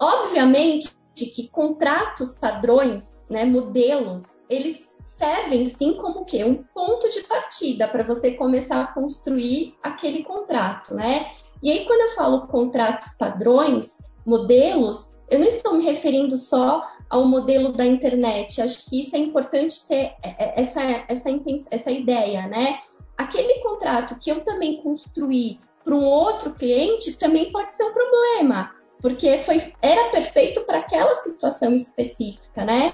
Obviamente 0.00 0.96
que 1.14 1.48
contratos 1.48 2.34
padrões, 2.34 3.28
né, 3.30 3.44
modelos, 3.44 4.33
eles 4.48 4.96
servem 5.02 5.64
sim 5.64 5.94
como 5.94 6.20
o 6.20 6.24
quê? 6.24 6.44
Um 6.44 6.62
ponto 6.62 7.10
de 7.10 7.22
partida 7.22 7.88
para 7.88 8.02
você 8.02 8.32
começar 8.32 8.80
a 8.82 8.86
construir 8.86 9.76
aquele 9.82 10.22
contrato, 10.22 10.94
né? 10.94 11.30
E 11.62 11.70
aí 11.70 11.84
quando 11.86 12.00
eu 12.00 12.14
falo 12.14 12.46
contratos 12.46 13.14
padrões, 13.14 13.98
modelos, 14.26 15.18
eu 15.30 15.38
não 15.38 15.46
estou 15.46 15.74
me 15.74 15.84
referindo 15.84 16.36
só 16.36 16.82
ao 17.08 17.26
modelo 17.26 17.72
da 17.72 17.84
internet. 17.84 18.60
Acho 18.60 18.84
que 18.88 19.00
isso 19.00 19.16
é 19.16 19.18
importante 19.18 19.86
ter 19.86 20.14
é, 20.22 20.28
é, 20.38 20.60
essa, 20.60 20.82
essa, 21.08 21.30
essa 21.70 21.90
ideia, 21.90 22.46
né? 22.46 22.78
aquele 23.16 23.60
contrato 23.60 24.18
que 24.18 24.30
eu 24.30 24.40
também 24.44 24.82
construí 24.82 25.60
para 25.84 25.94
um 25.94 26.04
outro 26.04 26.52
cliente 26.54 27.16
também 27.16 27.52
pode 27.52 27.72
ser 27.72 27.84
um 27.84 27.92
problema, 27.92 28.74
porque 29.00 29.38
foi, 29.38 29.72
era 29.82 30.10
perfeito 30.10 30.62
para 30.62 30.78
aquela 30.78 31.14
situação 31.14 31.74
específica, 31.74 32.64
né? 32.64 32.92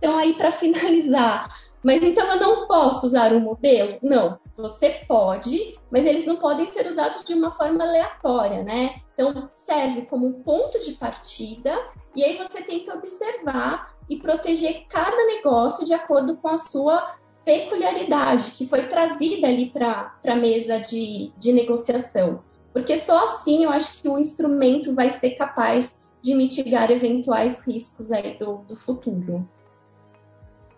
Então, 0.00 0.16
aí, 0.16 0.32
para 0.32 0.50
finalizar, 0.50 1.54
mas 1.82 2.02
então 2.02 2.26
eu 2.26 2.40
não 2.40 2.66
posso 2.66 3.06
usar 3.06 3.34
um 3.34 3.40
modelo? 3.40 3.98
Não, 4.02 4.38
você 4.56 5.04
pode, 5.06 5.78
mas 5.90 6.06
eles 6.06 6.24
não 6.24 6.36
podem 6.36 6.66
ser 6.66 6.86
usados 6.86 7.22
de 7.22 7.34
uma 7.34 7.52
forma 7.52 7.84
aleatória, 7.84 8.64
né? 8.64 9.02
Então, 9.12 9.46
serve 9.52 10.06
como 10.06 10.26
um 10.26 10.42
ponto 10.42 10.80
de 10.80 10.92
partida, 10.92 11.78
e 12.16 12.24
aí 12.24 12.38
você 12.38 12.62
tem 12.62 12.80
que 12.82 12.90
observar 12.90 13.94
e 14.08 14.16
proteger 14.16 14.86
cada 14.88 15.22
negócio 15.26 15.84
de 15.84 15.92
acordo 15.92 16.34
com 16.38 16.48
a 16.48 16.56
sua 16.56 17.16
peculiaridade 17.44 18.52
que 18.52 18.66
foi 18.66 18.88
trazida 18.88 19.46
ali 19.46 19.66
para 19.66 20.14
a 20.26 20.34
mesa 20.34 20.80
de, 20.80 21.30
de 21.38 21.52
negociação. 21.52 22.42
Porque 22.72 22.96
só 22.96 23.26
assim 23.26 23.64
eu 23.64 23.70
acho 23.70 24.00
que 24.00 24.08
o 24.08 24.18
instrumento 24.18 24.94
vai 24.94 25.10
ser 25.10 25.32
capaz 25.32 26.00
de 26.22 26.34
mitigar 26.34 26.90
eventuais 26.90 27.66
riscos 27.66 28.12
aí 28.12 28.36
do, 28.38 28.58
do 28.68 28.76
futuro. 28.76 29.48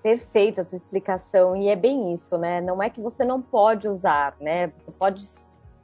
Perfeita 0.02 0.62
essa 0.62 0.74
explicação, 0.74 1.54
e 1.54 1.68
é 1.68 1.76
bem 1.76 2.12
isso, 2.12 2.36
né? 2.36 2.60
Não 2.60 2.82
é 2.82 2.90
que 2.90 3.00
você 3.00 3.24
não 3.24 3.40
pode 3.40 3.88
usar, 3.88 4.34
né? 4.40 4.72
Você 4.76 4.90
pode 4.90 5.24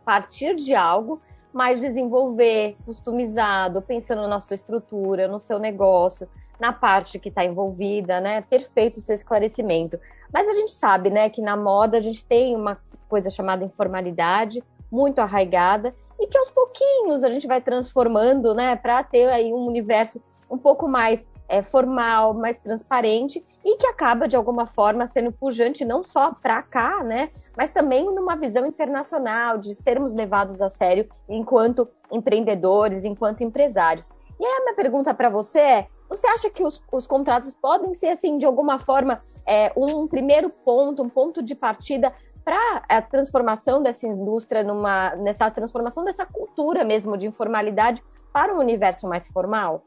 partir 0.04 0.56
de 0.56 0.74
algo, 0.74 1.20
mas 1.52 1.80
desenvolver 1.80 2.76
customizado, 2.84 3.80
pensando 3.80 4.26
na 4.26 4.40
sua 4.40 4.54
estrutura, 4.54 5.28
no 5.28 5.38
seu 5.38 5.58
negócio, 5.58 6.28
na 6.58 6.72
parte 6.72 7.18
que 7.18 7.28
está 7.28 7.44
envolvida, 7.44 8.20
né? 8.20 8.40
Perfeito 8.40 8.96
o 8.96 9.00
seu 9.00 9.14
esclarecimento. 9.14 9.98
Mas 10.32 10.48
a 10.48 10.52
gente 10.52 10.72
sabe, 10.72 11.10
né, 11.10 11.30
que 11.30 11.40
na 11.40 11.56
moda 11.56 11.96
a 11.96 12.00
gente 12.00 12.24
tem 12.24 12.56
uma 12.56 12.78
coisa 13.08 13.30
chamada 13.30 13.64
informalidade 13.64 14.62
muito 14.90 15.20
arraigada 15.20 15.94
e 16.18 16.26
que 16.26 16.36
aos 16.36 16.50
pouquinhos 16.50 17.22
a 17.22 17.30
gente 17.30 17.46
vai 17.46 17.60
transformando, 17.60 18.54
né, 18.54 18.76
para 18.76 19.02
ter 19.04 19.28
aí 19.28 19.52
um 19.52 19.66
universo 19.66 20.20
um 20.50 20.58
pouco 20.58 20.88
mais 20.88 21.26
é, 21.48 21.62
formal, 21.62 22.34
mais 22.34 22.56
transparente 22.58 23.44
e 23.64 23.76
que 23.76 23.86
acaba 23.86 24.28
de 24.28 24.36
alguma 24.36 24.66
forma 24.66 25.06
sendo 25.06 25.32
pujante 25.32 25.84
não 25.84 26.04
só 26.04 26.32
para 26.32 26.62
cá, 26.62 27.02
né, 27.02 27.30
mas 27.56 27.70
também 27.70 28.04
numa 28.04 28.36
visão 28.36 28.66
internacional 28.66 29.58
de 29.58 29.74
sermos 29.74 30.12
levados 30.12 30.60
a 30.60 30.68
sério 30.68 31.08
enquanto 31.28 31.88
empreendedores, 32.12 33.04
enquanto 33.04 33.42
empresários. 33.42 34.10
E 34.38 34.44
aí 34.44 34.52
a 34.52 34.60
minha 34.60 34.74
pergunta 34.74 35.12
para 35.12 35.28
você 35.28 35.58
é: 35.58 35.86
você 36.08 36.26
acha 36.28 36.48
que 36.48 36.62
os, 36.62 36.80
os, 36.92 37.06
contratos 37.06 37.52
podem 37.54 37.92
ser, 37.94 38.10
assim, 38.10 38.38
de 38.38 38.46
alguma 38.46 38.78
forma, 38.78 39.20
é, 39.44 39.72
um 39.76 40.06
primeiro 40.06 40.48
ponto, 40.48 41.02
um 41.02 41.08
ponto 41.08 41.42
de 41.42 41.54
partida 41.54 42.14
para 42.44 42.82
a 42.88 43.02
transformação 43.02 43.82
dessa 43.82 44.06
indústria, 44.06 44.62
numa, 44.62 45.14
nessa 45.16 45.50
transformação 45.50 46.04
dessa 46.04 46.24
cultura 46.24 46.84
mesmo 46.84 47.16
de 47.16 47.26
informalidade 47.26 48.02
para 48.32 48.54
um 48.54 48.58
universo 48.58 49.08
mais 49.08 49.26
formal? 49.28 49.82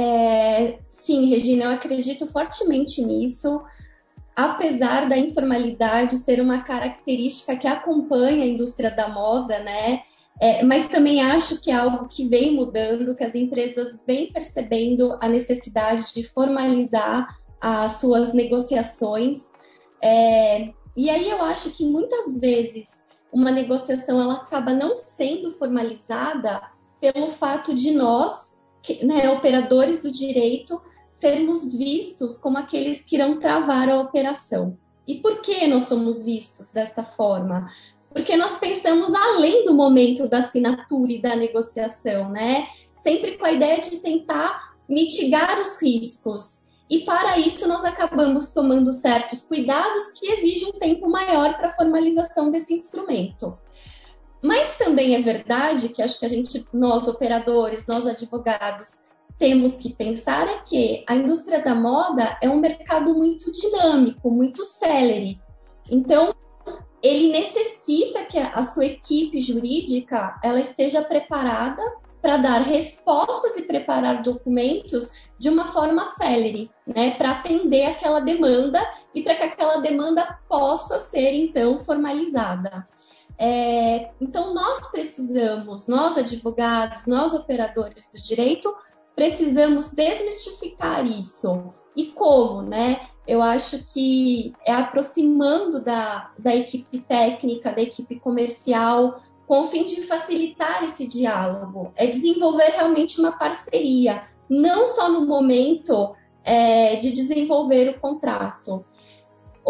É, 0.00 0.78
sim, 0.88 1.28
Regina, 1.28 1.64
eu 1.64 1.70
acredito 1.70 2.28
fortemente 2.28 3.04
nisso. 3.04 3.60
Apesar 4.36 5.08
da 5.08 5.18
informalidade 5.18 6.18
ser 6.18 6.40
uma 6.40 6.62
característica 6.62 7.56
que 7.56 7.66
acompanha 7.66 8.44
a 8.44 8.46
indústria 8.46 8.92
da 8.92 9.08
moda, 9.08 9.58
né? 9.58 10.02
É, 10.40 10.62
mas 10.62 10.88
também 10.88 11.20
acho 11.20 11.60
que 11.60 11.72
é 11.72 11.74
algo 11.74 12.06
que 12.06 12.28
vem 12.28 12.54
mudando, 12.54 13.16
que 13.16 13.24
as 13.24 13.34
empresas 13.34 14.00
vêm 14.06 14.32
percebendo 14.32 15.18
a 15.20 15.28
necessidade 15.28 16.14
de 16.14 16.22
formalizar 16.22 17.36
as 17.60 17.94
suas 17.94 18.32
negociações. 18.32 19.50
É, 20.00 20.72
e 20.96 21.10
aí 21.10 21.28
eu 21.28 21.42
acho 21.42 21.70
que 21.70 21.84
muitas 21.84 22.38
vezes 22.38 23.04
uma 23.32 23.50
negociação 23.50 24.20
ela 24.20 24.34
acaba 24.34 24.72
não 24.72 24.94
sendo 24.94 25.52
formalizada 25.54 26.62
pelo 27.00 27.30
fato 27.30 27.74
de 27.74 27.90
nós, 27.90 28.57
né, 29.04 29.30
operadores 29.30 30.02
do 30.02 30.10
direito, 30.10 30.80
sermos 31.10 31.74
vistos 31.74 32.38
como 32.38 32.58
aqueles 32.58 33.02
que 33.02 33.16
irão 33.16 33.38
travar 33.38 33.88
a 33.88 34.00
operação. 34.00 34.76
E 35.06 35.16
por 35.16 35.40
que 35.40 35.66
nós 35.66 35.84
somos 35.84 36.24
vistos 36.24 36.70
desta 36.70 37.02
forma? 37.02 37.68
porque 38.10 38.36
nós 38.36 38.58
pensamos 38.58 39.14
além 39.14 39.64
do 39.64 39.74
momento 39.74 40.28
da 40.28 40.38
assinatura 40.38 41.12
e 41.12 41.20
da 41.20 41.36
negociação, 41.36 42.30
né? 42.30 42.66
Sempre 42.96 43.36
com 43.36 43.44
a 43.44 43.52
ideia 43.52 43.80
de 43.80 43.98
tentar 43.98 44.74
mitigar 44.88 45.60
os 45.60 45.80
riscos. 45.80 46.62
E 46.90 47.00
para 47.00 47.38
isso 47.38 47.68
nós 47.68 47.84
acabamos 47.84 48.52
tomando 48.52 48.92
certos 48.92 49.42
cuidados 49.42 50.10
que 50.18 50.32
exigem 50.32 50.70
um 50.70 50.78
tempo 50.78 51.08
maior 51.08 51.56
para 51.56 51.68
a 51.68 51.72
formalização 51.72 52.50
desse 52.50 52.74
instrumento. 52.74 53.58
Mas 54.42 54.76
também 54.76 55.14
é 55.14 55.20
verdade 55.20 55.88
que 55.88 56.02
acho 56.02 56.18
que 56.18 56.24
a 56.24 56.28
gente, 56.28 56.66
nós 56.72 57.08
operadores, 57.08 57.86
nós 57.86 58.06
advogados, 58.06 59.04
temos 59.38 59.76
que 59.76 59.92
pensar 59.92 60.48
é 60.48 60.58
que 60.58 61.04
a 61.08 61.14
indústria 61.14 61.62
da 61.62 61.74
moda 61.74 62.36
é 62.42 62.48
um 62.48 62.58
mercado 62.58 63.14
muito 63.14 63.52
dinâmico, 63.52 64.30
muito 64.30 64.64
celere. 64.64 65.40
Então, 65.90 66.34
ele 67.02 67.30
necessita 67.30 68.24
que 68.24 68.38
a 68.38 68.62
sua 68.62 68.86
equipe 68.86 69.40
jurídica 69.40 70.38
ela 70.42 70.58
esteja 70.58 71.02
preparada 71.02 71.82
para 72.20 72.36
dar 72.36 72.62
respostas 72.62 73.56
e 73.56 73.62
preparar 73.62 74.22
documentos 74.22 75.12
de 75.38 75.48
uma 75.48 75.68
forma 75.68 76.04
célere, 76.04 76.68
né, 76.84 77.12
para 77.12 77.30
atender 77.30 77.86
aquela 77.86 78.18
demanda 78.18 78.80
e 79.14 79.22
para 79.22 79.36
que 79.36 79.44
aquela 79.44 79.80
demanda 79.80 80.38
possa 80.48 80.98
ser 80.98 81.32
então 81.32 81.78
formalizada. 81.84 82.88
É, 83.38 84.10
então 84.20 84.52
nós 84.52 84.90
precisamos, 84.90 85.86
nós 85.86 86.18
advogados, 86.18 87.06
nós 87.06 87.32
operadores 87.32 88.10
do 88.12 88.20
direito, 88.20 88.74
precisamos 89.14 89.92
desmistificar 89.92 91.06
isso. 91.06 91.72
E 91.94 92.06
como, 92.06 92.62
né? 92.62 93.08
eu 93.28 93.42
acho 93.42 93.84
que 93.84 94.54
é 94.64 94.72
aproximando 94.72 95.82
da, 95.82 96.30
da 96.38 96.56
equipe 96.56 96.98
técnica, 97.00 97.70
da 97.70 97.82
equipe 97.82 98.18
comercial, 98.18 99.20
com 99.46 99.64
o 99.64 99.66
fim 99.66 99.84
de 99.84 100.00
facilitar 100.00 100.82
esse 100.82 101.06
diálogo, 101.06 101.92
é 101.94 102.06
desenvolver 102.06 102.70
realmente 102.70 103.20
uma 103.20 103.32
parceria, 103.32 104.24
não 104.48 104.86
só 104.86 105.10
no 105.10 105.26
momento 105.26 106.14
é, 106.42 106.96
de 106.96 107.12
desenvolver 107.12 107.90
o 107.90 108.00
contrato. 108.00 108.82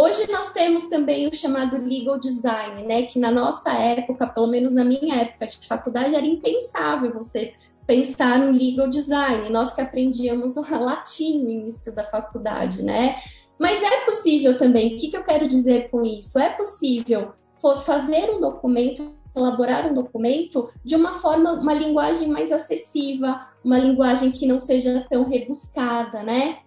Hoje 0.01 0.31
nós 0.31 0.53
temos 0.53 0.87
também 0.87 1.27
o 1.27 1.35
chamado 1.35 1.77
legal 1.77 2.21
design, 2.21 2.85
né? 2.85 3.03
Que 3.03 3.19
na 3.19 3.33
nossa 3.33 3.73
época, 3.73 4.29
pelo 4.29 4.47
menos 4.47 4.73
na 4.73 4.85
minha 4.85 5.17
época 5.17 5.49
de 5.49 5.67
faculdade, 5.67 6.15
era 6.15 6.25
impensável 6.25 7.13
você 7.13 7.53
pensar 7.85 8.39
no 8.39 8.53
legal 8.53 8.89
design. 8.89 9.51
Nós 9.51 9.75
que 9.75 9.81
aprendíamos 9.81 10.55
latim 10.71 11.43
no 11.43 11.51
início 11.51 11.93
da 11.93 12.05
faculdade, 12.05 12.81
né? 12.81 13.17
Mas 13.59 13.83
é 13.83 14.05
possível 14.05 14.57
também, 14.57 14.95
o 14.95 14.99
que, 14.99 15.09
que 15.09 15.17
eu 15.17 15.25
quero 15.25 15.49
dizer 15.49 15.91
com 15.91 16.05
isso? 16.05 16.39
É 16.39 16.51
possível 16.51 17.33
fazer 17.85 18.31
um 18.31 18.41
documento, 18.41 19.13
elaborar 19.35 19.91
um 19.91 19.95
documento 19.95 20.71
de 20.85 20.95
uma 20.95 21.15
forma, 21.15 21.55
uma 21.55 21.75
linguagem 21.75 22.29
mais 22.29 22.53
acessível, 22.53 23.35
uma 23.65 23.81
linguagem 23.81 24.31
que 24.31 24.47
não 24.47 24.61
seja 24.61 25.05
tão 25.11 25.29
rebuscada, 25.29 26.23
né? 26.23 26.59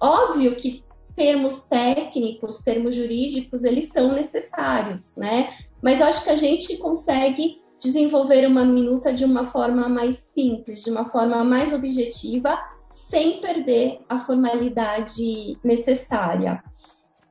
Óbvio 0.00 0.56
que 0.56 0.82
termos 1.14 1.64
técnicos, 1.64 2.58
termos 2.58 2.94
jurídicos, 2.94 3.64
eles 3.64 3.88
são 3.88 4.14
necessários, 4.14 5.12
né? 5.16 5.54
Mas 5.82 6.00
eu 6.00 6.06
acho 6.06 6.24
que 6.24 6.30
a 6.30 6.36
gente 6.36 6.76
consegue 6.76 7.60
desenvolver 7.80 8.46
uma 8.46 8.64
minuta 8.64 9.12
de 9.12 9.24
uma 9.24 9.44
forma 9.44 9.88
mais 9.88 10.16
simples, 10.16 10.82
de 10.82 10.90
uma 10.90 11.06
forma 11.06 11.42
mais 11.42 11.72
objetiva, 11.72 12.58
sem 12.90 13.40
perder 13.40 14.00
a 14.08 14.18
formalidade 14.18 15.58
necessária. 15.64 16.62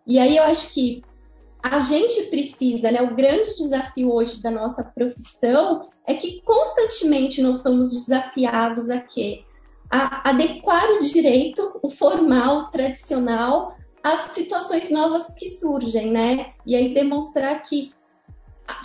E 0.05 0.19
aí 0.19 0.35
eu 0.35 0.43
acho 0.43 0.73
que 0.73 1.01
a 1.63 1.79
gente 1.79 2.23
precisa, 2.23 2.91
né? 2.91 3.01
O 3.01 3.15
grande 3.15 3.55
desafio 3.55 4.11
hoje 4.11 4.41
da 4.41 4.50
nossa 4.50 4.83
profissão 4.83 5.89
é 6.05 6.15
que 6.15 6.41
constantemente 6.41 7.41
nós 7.41 7.61
somos 7.61 7.91
desafiados 7.91 8.89
a 8.89 9.00
quê? 9.00 9.43
A 9.91 10.29
adequar 10.29 10.89
o 10.93 11.00
direito, 11.01 11.79
o 11.81 11.89
formal, 11.89 12.71
tradicional, 12.71 13.75
às 14.01 14.19
situações 14.31 14.89
novas 14.89 15.33
que 15.33 15.50
surgem, 15.50 16.12
né? 16.12 16.53
E 16.65 16.75
aí 16.75 16.93
demonstrar 16.93 17.62
que 17.63 17.91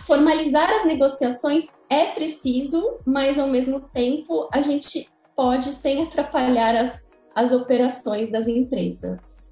formalizar 0.04 0.70
as 0.70 0.84
negociações 0.84 1.68
é 1.88 2.12
preciso, 2.12 2.98
mas 3.06 3.38
ao 3.38 3.46
mesmo 3.46 3.80
tempo 3.80 4.48
a 4.52 4.60
gente 4.60 5.08
pode 5.36 5.72
sem 5.72 6.02
atrapalhar 6.02 6.75
as, 6.75 7.06
as 7.34 7.52
operações 7.52 8.30
das 8.30 8.48
empresas. 8.48 9.50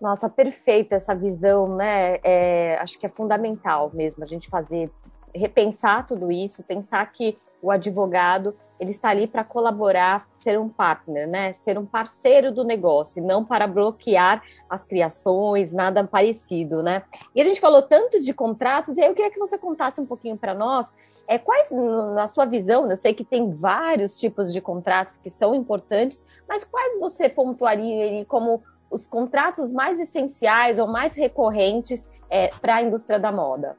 Nossa, 0.00 0.28
perfeita 0.28 0.96
essa 0.96 1.14
visão, 1.14 1.76
né? 1.76 2.18
É, 2.22 2.78
acho 2.78 2.98
que 2.98 3.06
é 3.06 3.08
fundamental 3.08 3.90
mesmo 3.94 4.22
a 4.22 4.26
gente 4.26 4.48
fazer, 4.48 4.90
repensar 5.34 6.06
tudo 6.06 6.30
isso, 6.30 6.62
pensar 6.62 7.10
que 7.10 7.38
o 7.62 7.70
advogado 7.70 8.54
ele 8.78 8.90
está 8.90 9.10
ali 9.10 9.26
para 9.26 9.44
colaborar, 9.44 10.26
ser 10.34 10.58
um 10.58 10.68
partner, 10.68 11.28
né? 11.28 11.52
Ser 11.52 11.78
um 11.78 11.86
parceiro 11.86 12.52
do 12.52 12.64
negócio, 12.64 13.22
não 13.22 13.44
para 13.44 13.66
bloquear 13.66 14.42
as 14.68 14.84
criações, 14.84 15.72
nada 15.72 16.04
parecido, 16.04 16.82
né? 16.82 17.02
E 17.34 17.40
a 17.40 17.44
gente 17.44 17.60
falou 17.60 17.82
tanto 17.82 18.20
de 18.20 18.34
contratos, 18.34 18.96
e 18.96 19.02
aí 19.02 19.08
eu 19.08 19.14
queria 19.14 19.30
que 19.30 19.38
você 19.38 19.56
contasse 19.56 20.00
um 20.00 20.06
pouquinho 20.06 20.36
para 20.36 20.54
nós, 20.54 20.92
é, 21.26 21.38
quais, 21.38 21.70
na 21.70 22.28
sua 22.28 22.44
visão, 22.44 22.90
eu 22.90 22.96
sei 22.96 23.14
que 23.14 23.24
tem 23.24 23.52
vários 23.52 24.18
tipos 24.18 24.52
de 24.52 24.60
contratos 24.60 25.16
que 25.16 25.30
são 25.30 25.54
importantes, 25.54 26.22
mas 26.46 26.64
quais 26.64 26.98
você 26.98 27.28
pontuaria 27.28 28.24
como 28.26 28.62
os 28.90 29.06
contratos 29.06 29.72
mais 29.72 29.98
essenciais 29.98 30.78
ou 30.78 30.86
mais 30.86 31.14
recorrentes 31.14 32.06
é, 32.28 32.48
para 32.48 32.76
a 32.76 32.82
indústria 32.82 33.18
da 33.18 33.32
moda? 33.32 33.76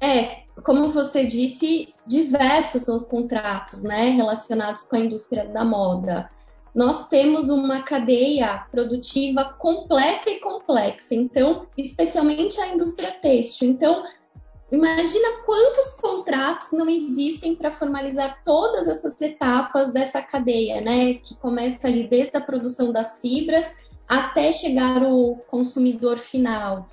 É, 0.00 0.42
como 0.62 0.90
você 0.90 1.24
disse, 1.24 1.94
diversos 2.06 2.82
são 2.82 2.96
os 2.96 3.04
contratos 3.04 3.82
né, 3.82 4.10
relacionados 4.10 4.84
com 4.84 4.96
a 4.96 5.00
indústria 5.00 5.44
da 5.46 5.64
moda. 5.64 6.30
Nós 6.74 7.08
temos 7.08 7.48
uma 7.48 7.82
cadeia 7.82 8.66
produtiva 8.70 9.44
completa 9.58 10.30
e 10.30 10.40
complexa, 10.40 11.14
então, 11.14 11.66
especialmente 11.76 12.60
a 12.60 12.68
indústria 12.68 13.10
têxtil. 13.10 13.70
Então, 13.70 14.04
imagina 14.70 15.42
quantos 15.44 15.94
contratos 15.94 16.72
não 16.72 16.88
existem 16.88 17.56
para 17.56 17.72
formalizar 17.72 18.42
todas 18.44 18.86
essas 18.86 19.20
etapas 19.20 19.92
dessa 19.92 20.22
cadeia, 20.22 20.80
né? 20.80 21.14
Que 21.14 21.34
começa 21.36 21.88
ali 21.88 22.06
desde 22.06 22.36
a 22.36 22.40
produção 22.40 22.92
das 22.92 23.18
fibras 23.18 23.74
até 24.06 24.52
chegar 24.52 25.02
ao 25.02 25.36
consumidor 25.50 26.18
final. 26.18 26.88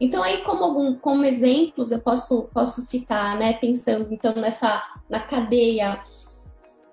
Então, 0.00 0.22
aí, 0.22 0.42
como, 0.44 0.64
algum, 0.64 0.94
como 0.94 1.24
exemplos, 1.24 1.90
eu 1.90 2.00
posso, 2.00 2.42
posso 2.54 2.80
citar, 2.80 3.36
né, 3.36 3.54
pensando 3.54 4.06
então 4.12 4.34
nessa 4.34 4.82
na 5.08 5.20
cadeia. 5.20 6.00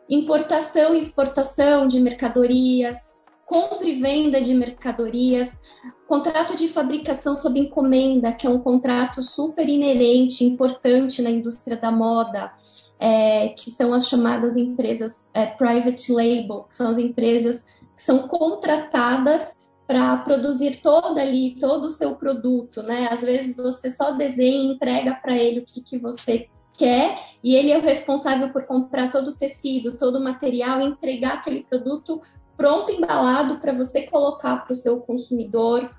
Importação 0.10 0.94
e 0.94 1.00
exportação 1.00 1.88
de 1.88 2.00
mercadorias, 2.00 3.20
compra 3.46 3.88
e 3.88 4.00
venda 4.00 4.42
de 4.42 4.54
mercadorias, 4.54 5.60
contrato 6.08 6.56
de 6.56 6.68
fabricação 6.68 7.36
sob 7.36 7.60
encomenda, 7.60 8.32
que 8.32 8.46
é 8.46 8.50
um 8.50 8.60
contrato 8.60 9.22
super 9.22 9.68
inerente, 9.68 10.44
importante 10.44 11.22
na 11.22 11.30
indústria 11.30 11.78
da 11.78 11.92
moda, 11.92 12.52
é, 13.00 13.50
que 13.50 13.70
são 13.70 13.94
as 13.94 14.08
chamadas 14.08 14.56
empresas 14.56 15.26
é, 15.34 15.46
private 15.46 16.12
label, 16.12 16.66
que 16.70 16.76
são 16.76 16.90
as 16.90 16.98
empresas 16.98 17.66
que 17.96 18.04
são 18.04 18.28
contratadas 18.28 19.58
para 19.88 20.18
produzir 20.18 20.82
todo 20.82 21.20
ali, 21.20 21.56
todo 21.60 21.86
o 21.86 21.90
seu 21.90 22.16
produto, 22.16 22.82
né? 22.82 23.08
Às 23.12 23.22
vezes 23.22 23.56
você 23.56 23.90
só 23.90 24.12
desenha 24.12 24.64
e 24.64 24.74
entrega 24.74 25.14
para 25.16 25.36
ele 25.36 25.60
o 25.60 25.66
que, 25.66 25.82
que 25.82 25.98
você 25.98 26.48
quer 26.78 27.20
e 27.44 27.56
ele 27.56 27.72
é 27.72 27.78
o 27.78 27.82
responsável 27.82 28.50
por 28.50 28.66
comprar 28.66 29.12
todo 29.12 29.30
o 29.30 29.36
tecido, 29.36 29.98
todo 29.98 30.18
o 30.18 30.24
material 30.24 30.82
entregar 30.82 31.36
aquele 31.36 31.64
produto 31.64 32.22
pronto, 32.58 32.92
embalado 32.92 33.60
para 33.60 33.74
você 33.74 34.04
colocar 34.04 34.58
para 34.58 34.72
o 34.72 34.76
seu 34.76 35.00
consumidor. 35.00 35.90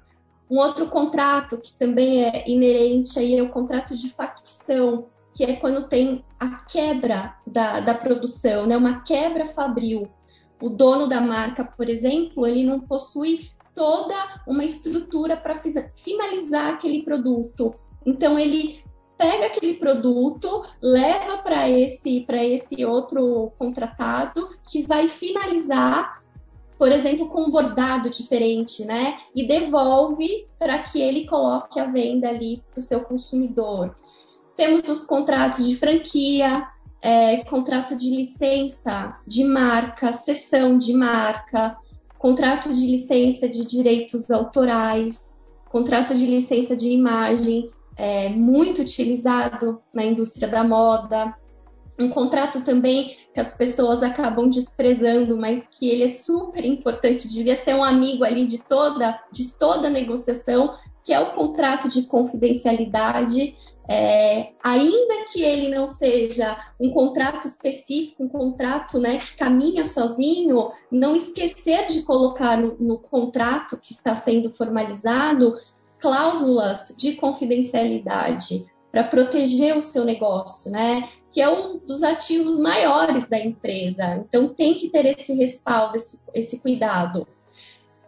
Um 0.51 0.59
outro 0.59 0.87
contrato 0.87 1.61
que 1.61 1.72
também 1.72 2.25
é 2.25 2.49
inerente 2.49 3.18
aí 3.18 3.37
é 3.37 3.42
o 3.42 3.49
contrato 3.49 3.96
de 3.96 4.11
facção, 4.11 5.07
que 5.35 5.44
é 5.44 5.57
quando 5.57 5.88
tem 5.88 6.25
a 6.40 6.57
quebra 6.64 7.37
da, 7.46 7.81
da 7.81 7.94
produção, 7.94 8.66
né? 8.66 8.77
Uma 8.77 9.03
quebra 9.03 9.46
fabril. 9.46 10.09
O 10.61 10.70
dono 10.70 11.09
da 11.09 11.20
marca, 11.20 11.64
por 11.64 11.88
exemplo, 11.88 12.46
ele 12.46 12.64
não 12.64 12.81
possui 12.81 13.51
toda 13.77 14.41
uma 14.47 14.65
estrutura 14.65 15.37
para 15.37 15.61
finalizar 15.97 16.73
aquele 16.73 17.03
produto. 17.03 17.75
Então 18.05 18.39
ele 18.39 18.83
pega 19.19 19.47
aquele 19.47 19.75
produto, 19.75 20.65
leva 20.81 21.39
para 21.39 21.69
esse 21.69 22.23
para 22.23 22.43
esse 22.43 22.85
outro 22.85 23.53
contratado 23.59 24.49
que 24.69 24.83
vai 24.83 25.09
finalizar, 25.09 26.23
por 26.79 26.91
exemplo, 26.91 27.29
com 27.29 27.43
um 27.43 27.51
bordado 27.51 28.09
diferente, 28.09 28.85
né? 28.85 29.19
E 29.35 29.47
devolve 29.47 30.47
para 30.59 30.79
que 30.83 31.01
ele 31.01 31.27
coloque 31.27 31.79
a 31.79 31.85
venda 31.85 32.29
ali 32.29 32.62
para 32.71 32.79
o 32.79 32.83
seu 32.83 33.01
consumidor. 33.01 33.95
Temos 34.57 34.89
os 34.89 35.05
contratos 35.05 35.67
de 35.67 35.77
franquia, 35.77 36.51
é, 37.03 37.45
contrato 37.45 37.95
de 37.95 38.11
licença 38.11 39.19
de 39.27 39.45
marca, 39.45 40.15
cessão 40.15 40.79
de 40.79 40.95
marca, 40.95 41.77
contrato 42.19 42.73
de 42.73 42.87
licença 42.87 43.49
de 43.49 43.67
direitos 43.67 44.31
autorais, 44.31 45.35
contrato 45.69 46.15
de 46.15 46.27
licença 46.27 46.77
de 46.77 46.89
imagem, 46.89 47.71
é, 47.97 48.29
muito 48.29 48.83
utilizado 48.83 49.81
na 49.93 50.05
indústria 50.05 50.49
da 50.49 50.63
moda. 50.63 51.35
Um 51.99 52.11
contrato 52.11 52.63
também 52.63 53.17
que 53.33 53.41
as 53.41 53.55
pessoas 53.57 54.03
acabam 54.03 54.51
desprezando, 54.51 55.37
mas 55.37 55.67
que 55.67 55.89
ele 55.89 56.05
é 56.05 56.09
super 56.09 56.65
importante, 56.65 57.29
devia 57.29 57.55
ser 57.55 57.75
um 57.75 57.85
amigo 57.85 58.25
ali 58.25 58.47
de 58.47 58.59
toda, 58.59 59.19
de 59.33 59.53
toda 59.55 59.89
negociação, 59.89 60.75
que 61.07 61.12
é 61.12 61.21
o 61.21 61.31
contrato 61.31 61.87
de 61.88 62.03
confidencialidade, 62.03 63.57
é, 63.88 64.49
ainda 64.61 65.25
que 65.33 65.40
ele 65.40 65.69
não 65.69 65.87
seja 65.87 66.59
um 66.81 66.90
contrato 66.90 67.47
específico, 67.47 68.25
um 68.25 68.29
contrato 68.29 68.99
né, 68.99 69.19
que 69.19 69.37
caminha 69.37 69.85
sozinho, 69.85 70.73
não 70.90 71.14
esquecer 71.14 71.87
de 71.87 72.03
colocar 72.03 72.61
no, 72.61 72.77
no 72.81 72.99
contrato 72.99 73.77
que 73.77 73.92
está 73.92 74.16
sendo 74.16 74.51
formalizado 74.51 75.55
cláusulas 76.01 76.92
de 76.97 77.12
confidencialidade 77.14 78.66
para 78.90 79.05
proteger 79.05 79.79
o 79.79 79.83
seu 79.83 80.05
negócio, 80.05 80.73
né? 80.73 81.09
Que 81.31 81.40
é 81.40 81.49
um 81.49 81.79
dos 81.79 82.03
ativos 82.03 82.59
maiores 82.59 83.29
da 83.29 83.38
empresa. 83.38 84.25
Então 84.29 84.49
tem 84.49 84.75
que 84.75 84.88
ter 84.88 85.07
esse 85.07 85.35
respaldo, 85.35 85.97
esse, 85.97 86.21
esse 86.35 86.59
cuidado 86.59 87.29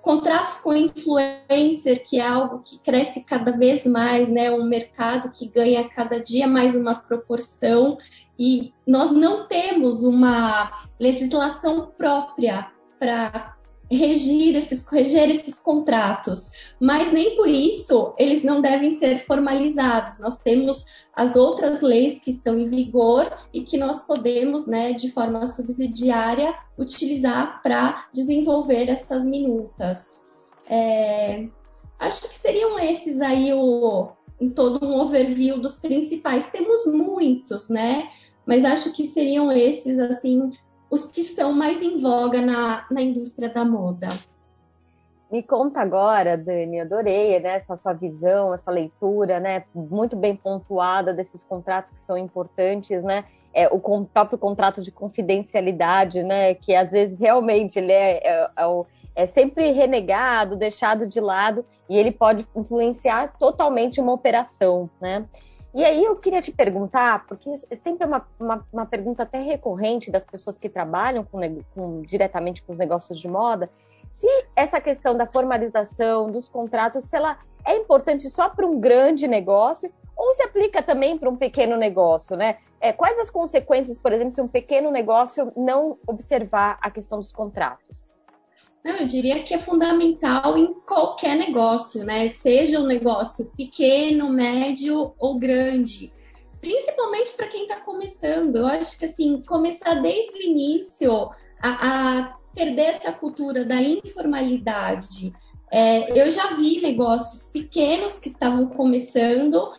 contratos 0.00 0.54
com 0.60 0.74
influencer, 0.74 2.04
que 2.04 2.18
é 2.18 2.26
algo 2.26 2.62
que 2.64 2.78
cresce 2.78 3.24
cada 3.24 3.52
vez 3.52 3.84
mais, 3.84 4.28
né? 4.28 4.50
Um 4.50 4.64
mercado 4.64 5.30
que 5.30 5.48
ganha 5.48 5.88
cada 5.88 6.20
dia 6.20 6.46
mais 6.46 6.74
uma 6.74 6.94
proporção 6.94 7.98
e 8.38 8.72
nós 8.86 9.10
não 9.10 9.48
temos 9.48 10.04
uma 10.04 10.70
legislação 10.98 11.92
própria 11.96 12.70
para 12.98 13.57
regir 13.90 14.56
esses, 14.56 14.86
reger 14.86 15.30
esses 15.30 15.58
contratos, 15.58 16.50
mas 16.78 17.12
nem 17.12 17.36
por 17.36 17.48
isso 17.48 18.14
eles 18.18 18.44
não 18.44 18.60
devem 18.60 18.92
ser 18.92 19.18
formalizados. 19.18 20.18
Nós 20.20 20.38
temos 20.38 20.84
as 21.14 21.36
outras 21.36 21.80
leis 21.80 22.20
que 22.20 22.30
estão 22.30 22.58
em 22.58 22.66
vigor 22.66 23.36
e 23.52 23.62
que 23.62 23.78
nós 23.78 24.04
podemos, 24.04 24.66
né, 24.66 24.92
de 24.92 25.10
forma 25.10 25.46
subsidiária, 25.46 26.54
utilizar 26.76 27.62
para 27.62 28.08
desenvolver 28.12 28.88
essas 28.88 29.24
minutas. 29.24 30.18
É, 30.68 31.48
acho 31.98 32.28
que 32.28 32.34
seriam 32.34 32.78
esses 32.78 33.20
aí 33.20 33.52
o, 33.54 34.10
em 34.40 34.50
todo 34.50 34.84
um 34.84 35.00
overview 35.00 35.58
dos 35.60 35.76
principais. 35.76 36.46
Temos 36.46 36.86
muitos, 36.86 37.68
né? 37.68 38.10
Mas 38.46 38.64
acho 38.64 38.94
que 38.94 39.06
seriam 39.06 39.50
esses, 39.52 39.98
assim, 39.98 40.52
os 40.90 41.06
que 41.06 41.22
são 41.22 41.52
mais 41.52 41.82
em 41.82 41.98
voga 41.98 42.40
na, 42.40 42.86
na 42.90 43.02
indústria 43.02 43.48
da 43.48 43.64
moda. 43.64 44.08
Me 45.30 45.42
conta 45.42 45.80
agora, 45.80 46.38
Dani, 46.38 46.80
adorei 46.80 47.38
né, 47.38 47.56
essa 47.56 47.76
sua 47.76 47.92
visão, 47.92 48.54
essa 48.54 48.70
leitura, 48.70 49.38
né, 49.38 49.64
muito 49.74 50.16
bem 50.16 50.34
pontuada 50.34 51.12
desses 51.12 51.44
contratos 51.44 51.92
que 51.92 52.00
são 52.00 52.16
importantes, 52.16 53.02
né, 53.02 53.26
é, 53.52 53.68
o 53.68 53.78
próprio 54.06 54.38
contrato 54.38 54.80
de 54.80 54.90
confidencialidade, 54.90 56.22
né, 56.22 56.54
que 56.54 56.74
às 56.74 56.90
vezes 56.90 57.18
realmente 57.18 57.78
ele 57.78 57.92
é, 57.92 58.26
é, 58.26 58.50
é, 58.56 58.84
é 59.16 59.26
sempre 59.26 59.70
renegado, 59.70 60.56
deixado 60.56 61.06
de 61.06 61.20
lado, 61.20 61.62
e 61.90 61.98
ele 61.98 62.10
pode 62.10 62.48
influenciar 62.56 63.36
totalmente 63.38 64.00
uma 64.00 64.14
operação, 64.14 64.88
né? 64.98 65.26
E 65.74 65.84
aí 65.84 66.02
eu 66.02 66.16
queria 66.16 66.40
te 66.40 66.50
perguntar, 66.50 67.26
porque 67.26 67.50
é 67.70 67.76
sempre 67.76 68.06
uma, 68.06 68.26
uma, 68.40 68.66
uma 68.72 68.86
pergunta 68.86 69.22
até 69.22 69.40
recorrente 69.40 70.10
das 70.10 70.24
pessoas 70.24 70.56
que 70.56 70.68
trabalham 70.68 71.24
com, 71.24 71.40
com, 71.74 72.00
diretamente 72.02 72.62
com 72.62 72.72
os 72.72 72.78
negócios 72.78 73.18
de 73.18 73.28
moda, 73.28 73.70
se 74.14 74.26
essa 74.56 74.80
questão 74.80 75.16
da 75.16 75.26
formalização 75.26 76.30
dos 76.30 76.48
contratos, 76.48 77.04
se 77.04 77.16
ela 77.16 77.38
é 77.64 77.76
importante 77.76 78.28
só 78.30 78.48
para 78.48 78.66
um 78.66 78.80
grande 78.80 79.28
negócio 79.28 79.92
ou 80.16 80.34
se 80.34 80.42
aplica 80.42 80.82
também 80.82 81.16
para 81.16 81.28
um 81.28 81.36
pequeno 81.36 81.76
negócio, 81.76 82.36
né? 82.36 82.58
É, 82.80 82.92
quais 82.92 83.18
as 83.18 83.30
consequências, 83.30 83.98
por 83.98 84.12
exemplo, 84.12 84.32
se 84.32 84.40
um 84.40 84.48
pequeno 84.48 84.90
negócio 84.90 85.52
não 85.56 85.98
observar 86.06 86.78
a 86.80 86.90
questão 86.90 87.20
dos 87.20 87.32
contratos? 87.32 88.08
Eu 88.84 89.06
diria 89.06 89.42
que 89.42 89.54
é 89.54 89.58
fundamental 89.58 90.56
em 90.56 90.72
qualquer 90.86 91.36
negócio, 91.36 92.04
né? 92.04 92.28
Seja 92.28 92.80
um 92.80 92.86
negócio 92.86 93.50
pequeno, 93.56 94.30
médio 94.30 95.12
ou 95.18 95.38
grande. 95.38 96.12
Principalmente 96.60 97.32
para 97.32 97.48
quem 97.48 97.62
está 97.62 97.80
começando. 97.80 98.56
Eu 98.56 98.66
acho 98.66 98.98
que 98.98 99.04
assim, 99.04 99.42
começar 99.46 99.94
desde 99.94 100.38
o 100.38 100.42
início 100.42 101.30
a, 101.60 101.68
a 102.20 102.38
perder 102.54 102.86
essa 102.86 103.12
cultura 103.12 103.64
da 103.64 103.80
informalidade. 103.80 105.32
É, 105.70 106.20
eu 106.20 106.30
já 106.30 106.54
vi 106.54 106.80
negócios 106.80 107.52
pequenos 107.52 108.18
que 108.18 108.28
estavam 108.28 108.66
começando, 108.66 109.72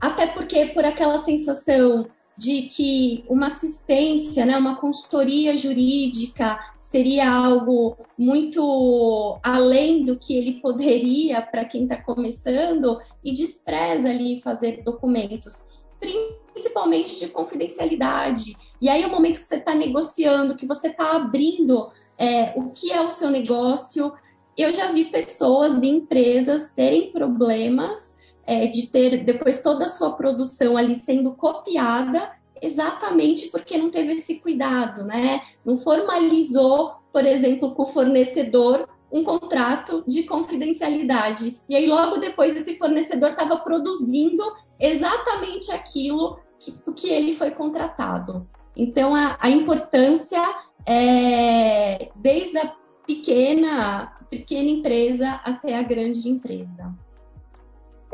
até 0.00 0.26
porque 0.28 0.66
por 0.66 0.84
aquela 0.84 1.18
sensação 1.18 2.06
de 2.36 2.62
que 2.62 3.24
uma 3.28 3.46
assistência, 3.46 4.44
né, 4.44 4.56
uma 4.56 4.76
consultoria 4.76 5.56
jurídica 5.56 6.58
seria 6.94 7.28
algo 7.28 7.96
muito 8.16 9.40
além 9.42 10.04
do 10.04 10.16
que 10.16 10.38
ele 10.38 10.60
poderia 10.60 11.42
para 11.42 11.64
quem 11.64 11.82
está 11.82 12.00
começando 12.00 13.00
e 13.24 13.34
despreza 13.34 14.08
ali 14.08 14.40
fazer 14.40 14.80
documentos, 14.84 15.66
principalmente 15.98 17.18
de 17.18 17.26
confidencialidade. 17.26 18.56
E 18.80 18.88
aí, 18.88 19.04
o 19.04 19.10
momento 19.10 19.40
que 19.40 19.46
você 19.46 19.56
está 19.56 19.74
negociando, 19.74 20.54
que 20.54 20.66
você 20.66 20.86
está 20.86 21.16
abrindo 21.16 21.90
é, 22.16 22.52
o 22.56 22.70
que 22.70 22.92
é 22.92 23.00
o 23.00 23.10
seu 23.10 23.28
negócio, 23.28 24.12
eu 24.56 24.70
já 24.70 24.92
vi 24.92 25.06
pessoas 25.06 25.80
de 25.80 25.88
empresas 25.88 26.70
terem 26.70 27.10
problemas 27.10 28.14
é, 28.46 28.68
de 28.68 28.86
ter 28.86 29.24
depois 29.24 29.60
toda 29.60 29.86
a 29.86 29.88
sua 29.88 30.12
produção 30.12 30.76
ali 30.76 30.94
sendo 30.94 31.34
copiada 31.34 32.30
exatamente 32.64 33.50
porque 33.50 33.76
não 33.76 33.90
teve 33.90 34.14
esse 34.14 34.36
cuidado, 34.36 35.04
né? 35.04 35.42
Não 35.64 35.76
formalizou, 35.76 36.94
por 37.12 37.24
exemplo, 37.24 37.74
com 37.74 37.82
o 37.82 37.86
fornecedor 37.86 38.88
um 39.12 39.22
contrato 39.22 40.02
de 40.08 40.24
confidencialidade. 40.24 41.60
E 41.68 41.76
aí, 41.76 41.86
logo 41.86 42.16
depois, 42.16 42.56
esse 42.56 42.76
fornecedor 42.76 43.30
estava 43.30 43.58
produzindo 43.58 44.42
exatamente 44.80 45.70
aquilo 45.70 46.40
que, 46.58 46.72
que 46.96 47.08
ele 47.08 47.36
foi 47.36 47.52
contratado. 47.52 48.48
Então, 48.76 49.14
a, 49.14 49.36
a 49.38 49.48
importância 49.48 50.42
é 50.84 52.10
desde 52.16 52.58
a 52.58 52.74
pequena, 53.06 54.18
pequena 54.28 54.70
empresa 54.70 55.40
até 55.44 55.76
a 55.76 55.82
grande 55.82 56.28
empresa 56.28 56.92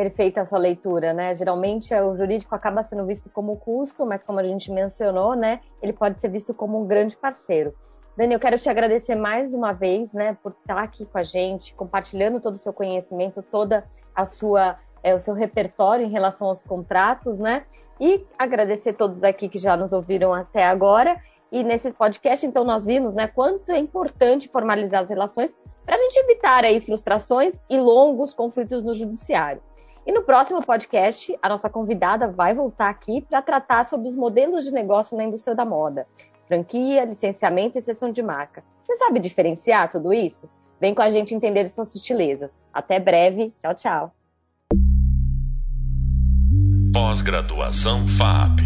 perfeita 0.01 0.41
a 0.41 0.47
sua 0.47 0.59
leitura, 0.59 1.13
né? 1.13 1.35
Geralmente 1.35 1.95
o 1.95 2.17
jurídico 2.17 2.55
acaba 2.55 2.83
sendo 2.83 3.05
visto 3.05 3.29
como 3.29 3.59
custo, 3.59 4.07
mas 4.07 4.23
como 4.23 4.41
a 4.41 4.47
gente 4.47 4.73
mencionou, 4.73 5.37
né, 5.37 5.61
ele 5.83 5.93
pode 5.93 6.19
ser 6.19 6.31
visto 6.31 6.55
como 6.55 6.81
um 6.81 6.87
grande 6.87 7.15
parceiro. 7.15 7.75
Dani, 8.17 8.33
eu 8.33 8.41
quero 8.41 8.57
te 8.57 8.71
agradecer 8.71 9.15
mais 9.15 9.53
uma 9.53 9.73
vez, 9.73 10.15
né, 10.15 10.39
por 10.43 10.53
estar 10.53 10.79
aqui 10.79 11.05
com 11.05 11.19
a 11.19 11.23
gente, 11.23 11.75
compartilhando 11.75 12.41
todo 12.41 12.55
o 12.55 12.59
seu 12.59 12.73
conhecimento, 12.73 13.43
toda 13.43 13.85
a 14.15 14.25
sua 14.25 14.79
é, 15.03 15.15
o 15.15 15.19
seu 15.19 15.35
repertório 15.35 16.07
em 16.07 16.11
relação 16.11 16.49
aos 16.49 16.63
contratos, 16.63 17.39
né? 17.39 17.65
E 18.01 18.25
agradecer 18.39 18.95
todos 18.95 19.23
aqui 19.23 19.51
que 19.51 19.59
já 19.59 19.77
nos 19.77 19.93
ouviram 19.93 20.33
até 20.33 20.65
agora. 20.65 21.21
E 21.53 21.63
nesse 21.63 21.93
podcast, 21.93 22.47
então, 22.47 22.65
nós 22.65 22.87
vimos, 22.87 23.15
né, 23.15 23.27
quanto 23.27 23.73
é 23.73 23.79
importante 23.79 24.49
formalizar 24.49 25.03
as 25.03 25.11
relações 25.11 25.57
para 25.85 25.97
a 25.97 25.99
gente 25.99 26.17
evitar 26.21 26.65
aí 26.65 26.81
frustrações 26.81 27.61
e 27.69 27.79
longos 27.79 28.33
conflitos 28.33 28.83
no 28.85 28.95
judiciário. 28.95 29.61
E 30.07 30.13
no 30.13 30.23
próximo 30.23 30.65
podcast, 30.65 31.37
a 31.43 31.49
nossa 31.49 31.69
convidada 31.69 32.27
vai 32.27 32.55
voltar 32.55 32.89
aqui 32.89 33.21
para 33.21 33.43
tratar 33.43 33.85
sobre 33.85 34.09
os 34.09 34.15
modelos 34.15 34.65
de 34.65 34.73
negócio 34.73 35.17
na 35.17 35.25
indústria 35.25 35.55
da 35.55 35.65
moda. 35.65 36.07
Franquia, 36.49 37.05
licenciamento 37.05 37.79
e 37.79 37.83
sessão 37.83 38.11
de 38.11 38.23
marca. 38.23 38.65
Você 38.83 38.97
sabe 38.97 39.21
diferenciar 39.21 39.91
tudo 39.91 40.13
isso? 40.13 40.49
Vem 40.81 40.95
com 40.95 41.03
a 41.03 41.11
gente 41.11 41.35
entender 41.35 41.61
essas 41.61 41.93
sutilezas. 41.93 42.53
Até 42.73 42.99
breve. 42.99 43.55
Tchau, 43.61 43.75
tchau. 43.75 44.15
Pós-graduação 46.93 48.07
FAP. 48.09 48.61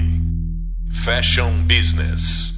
Fashion 1.05 1.67
Business. 1.67 2.54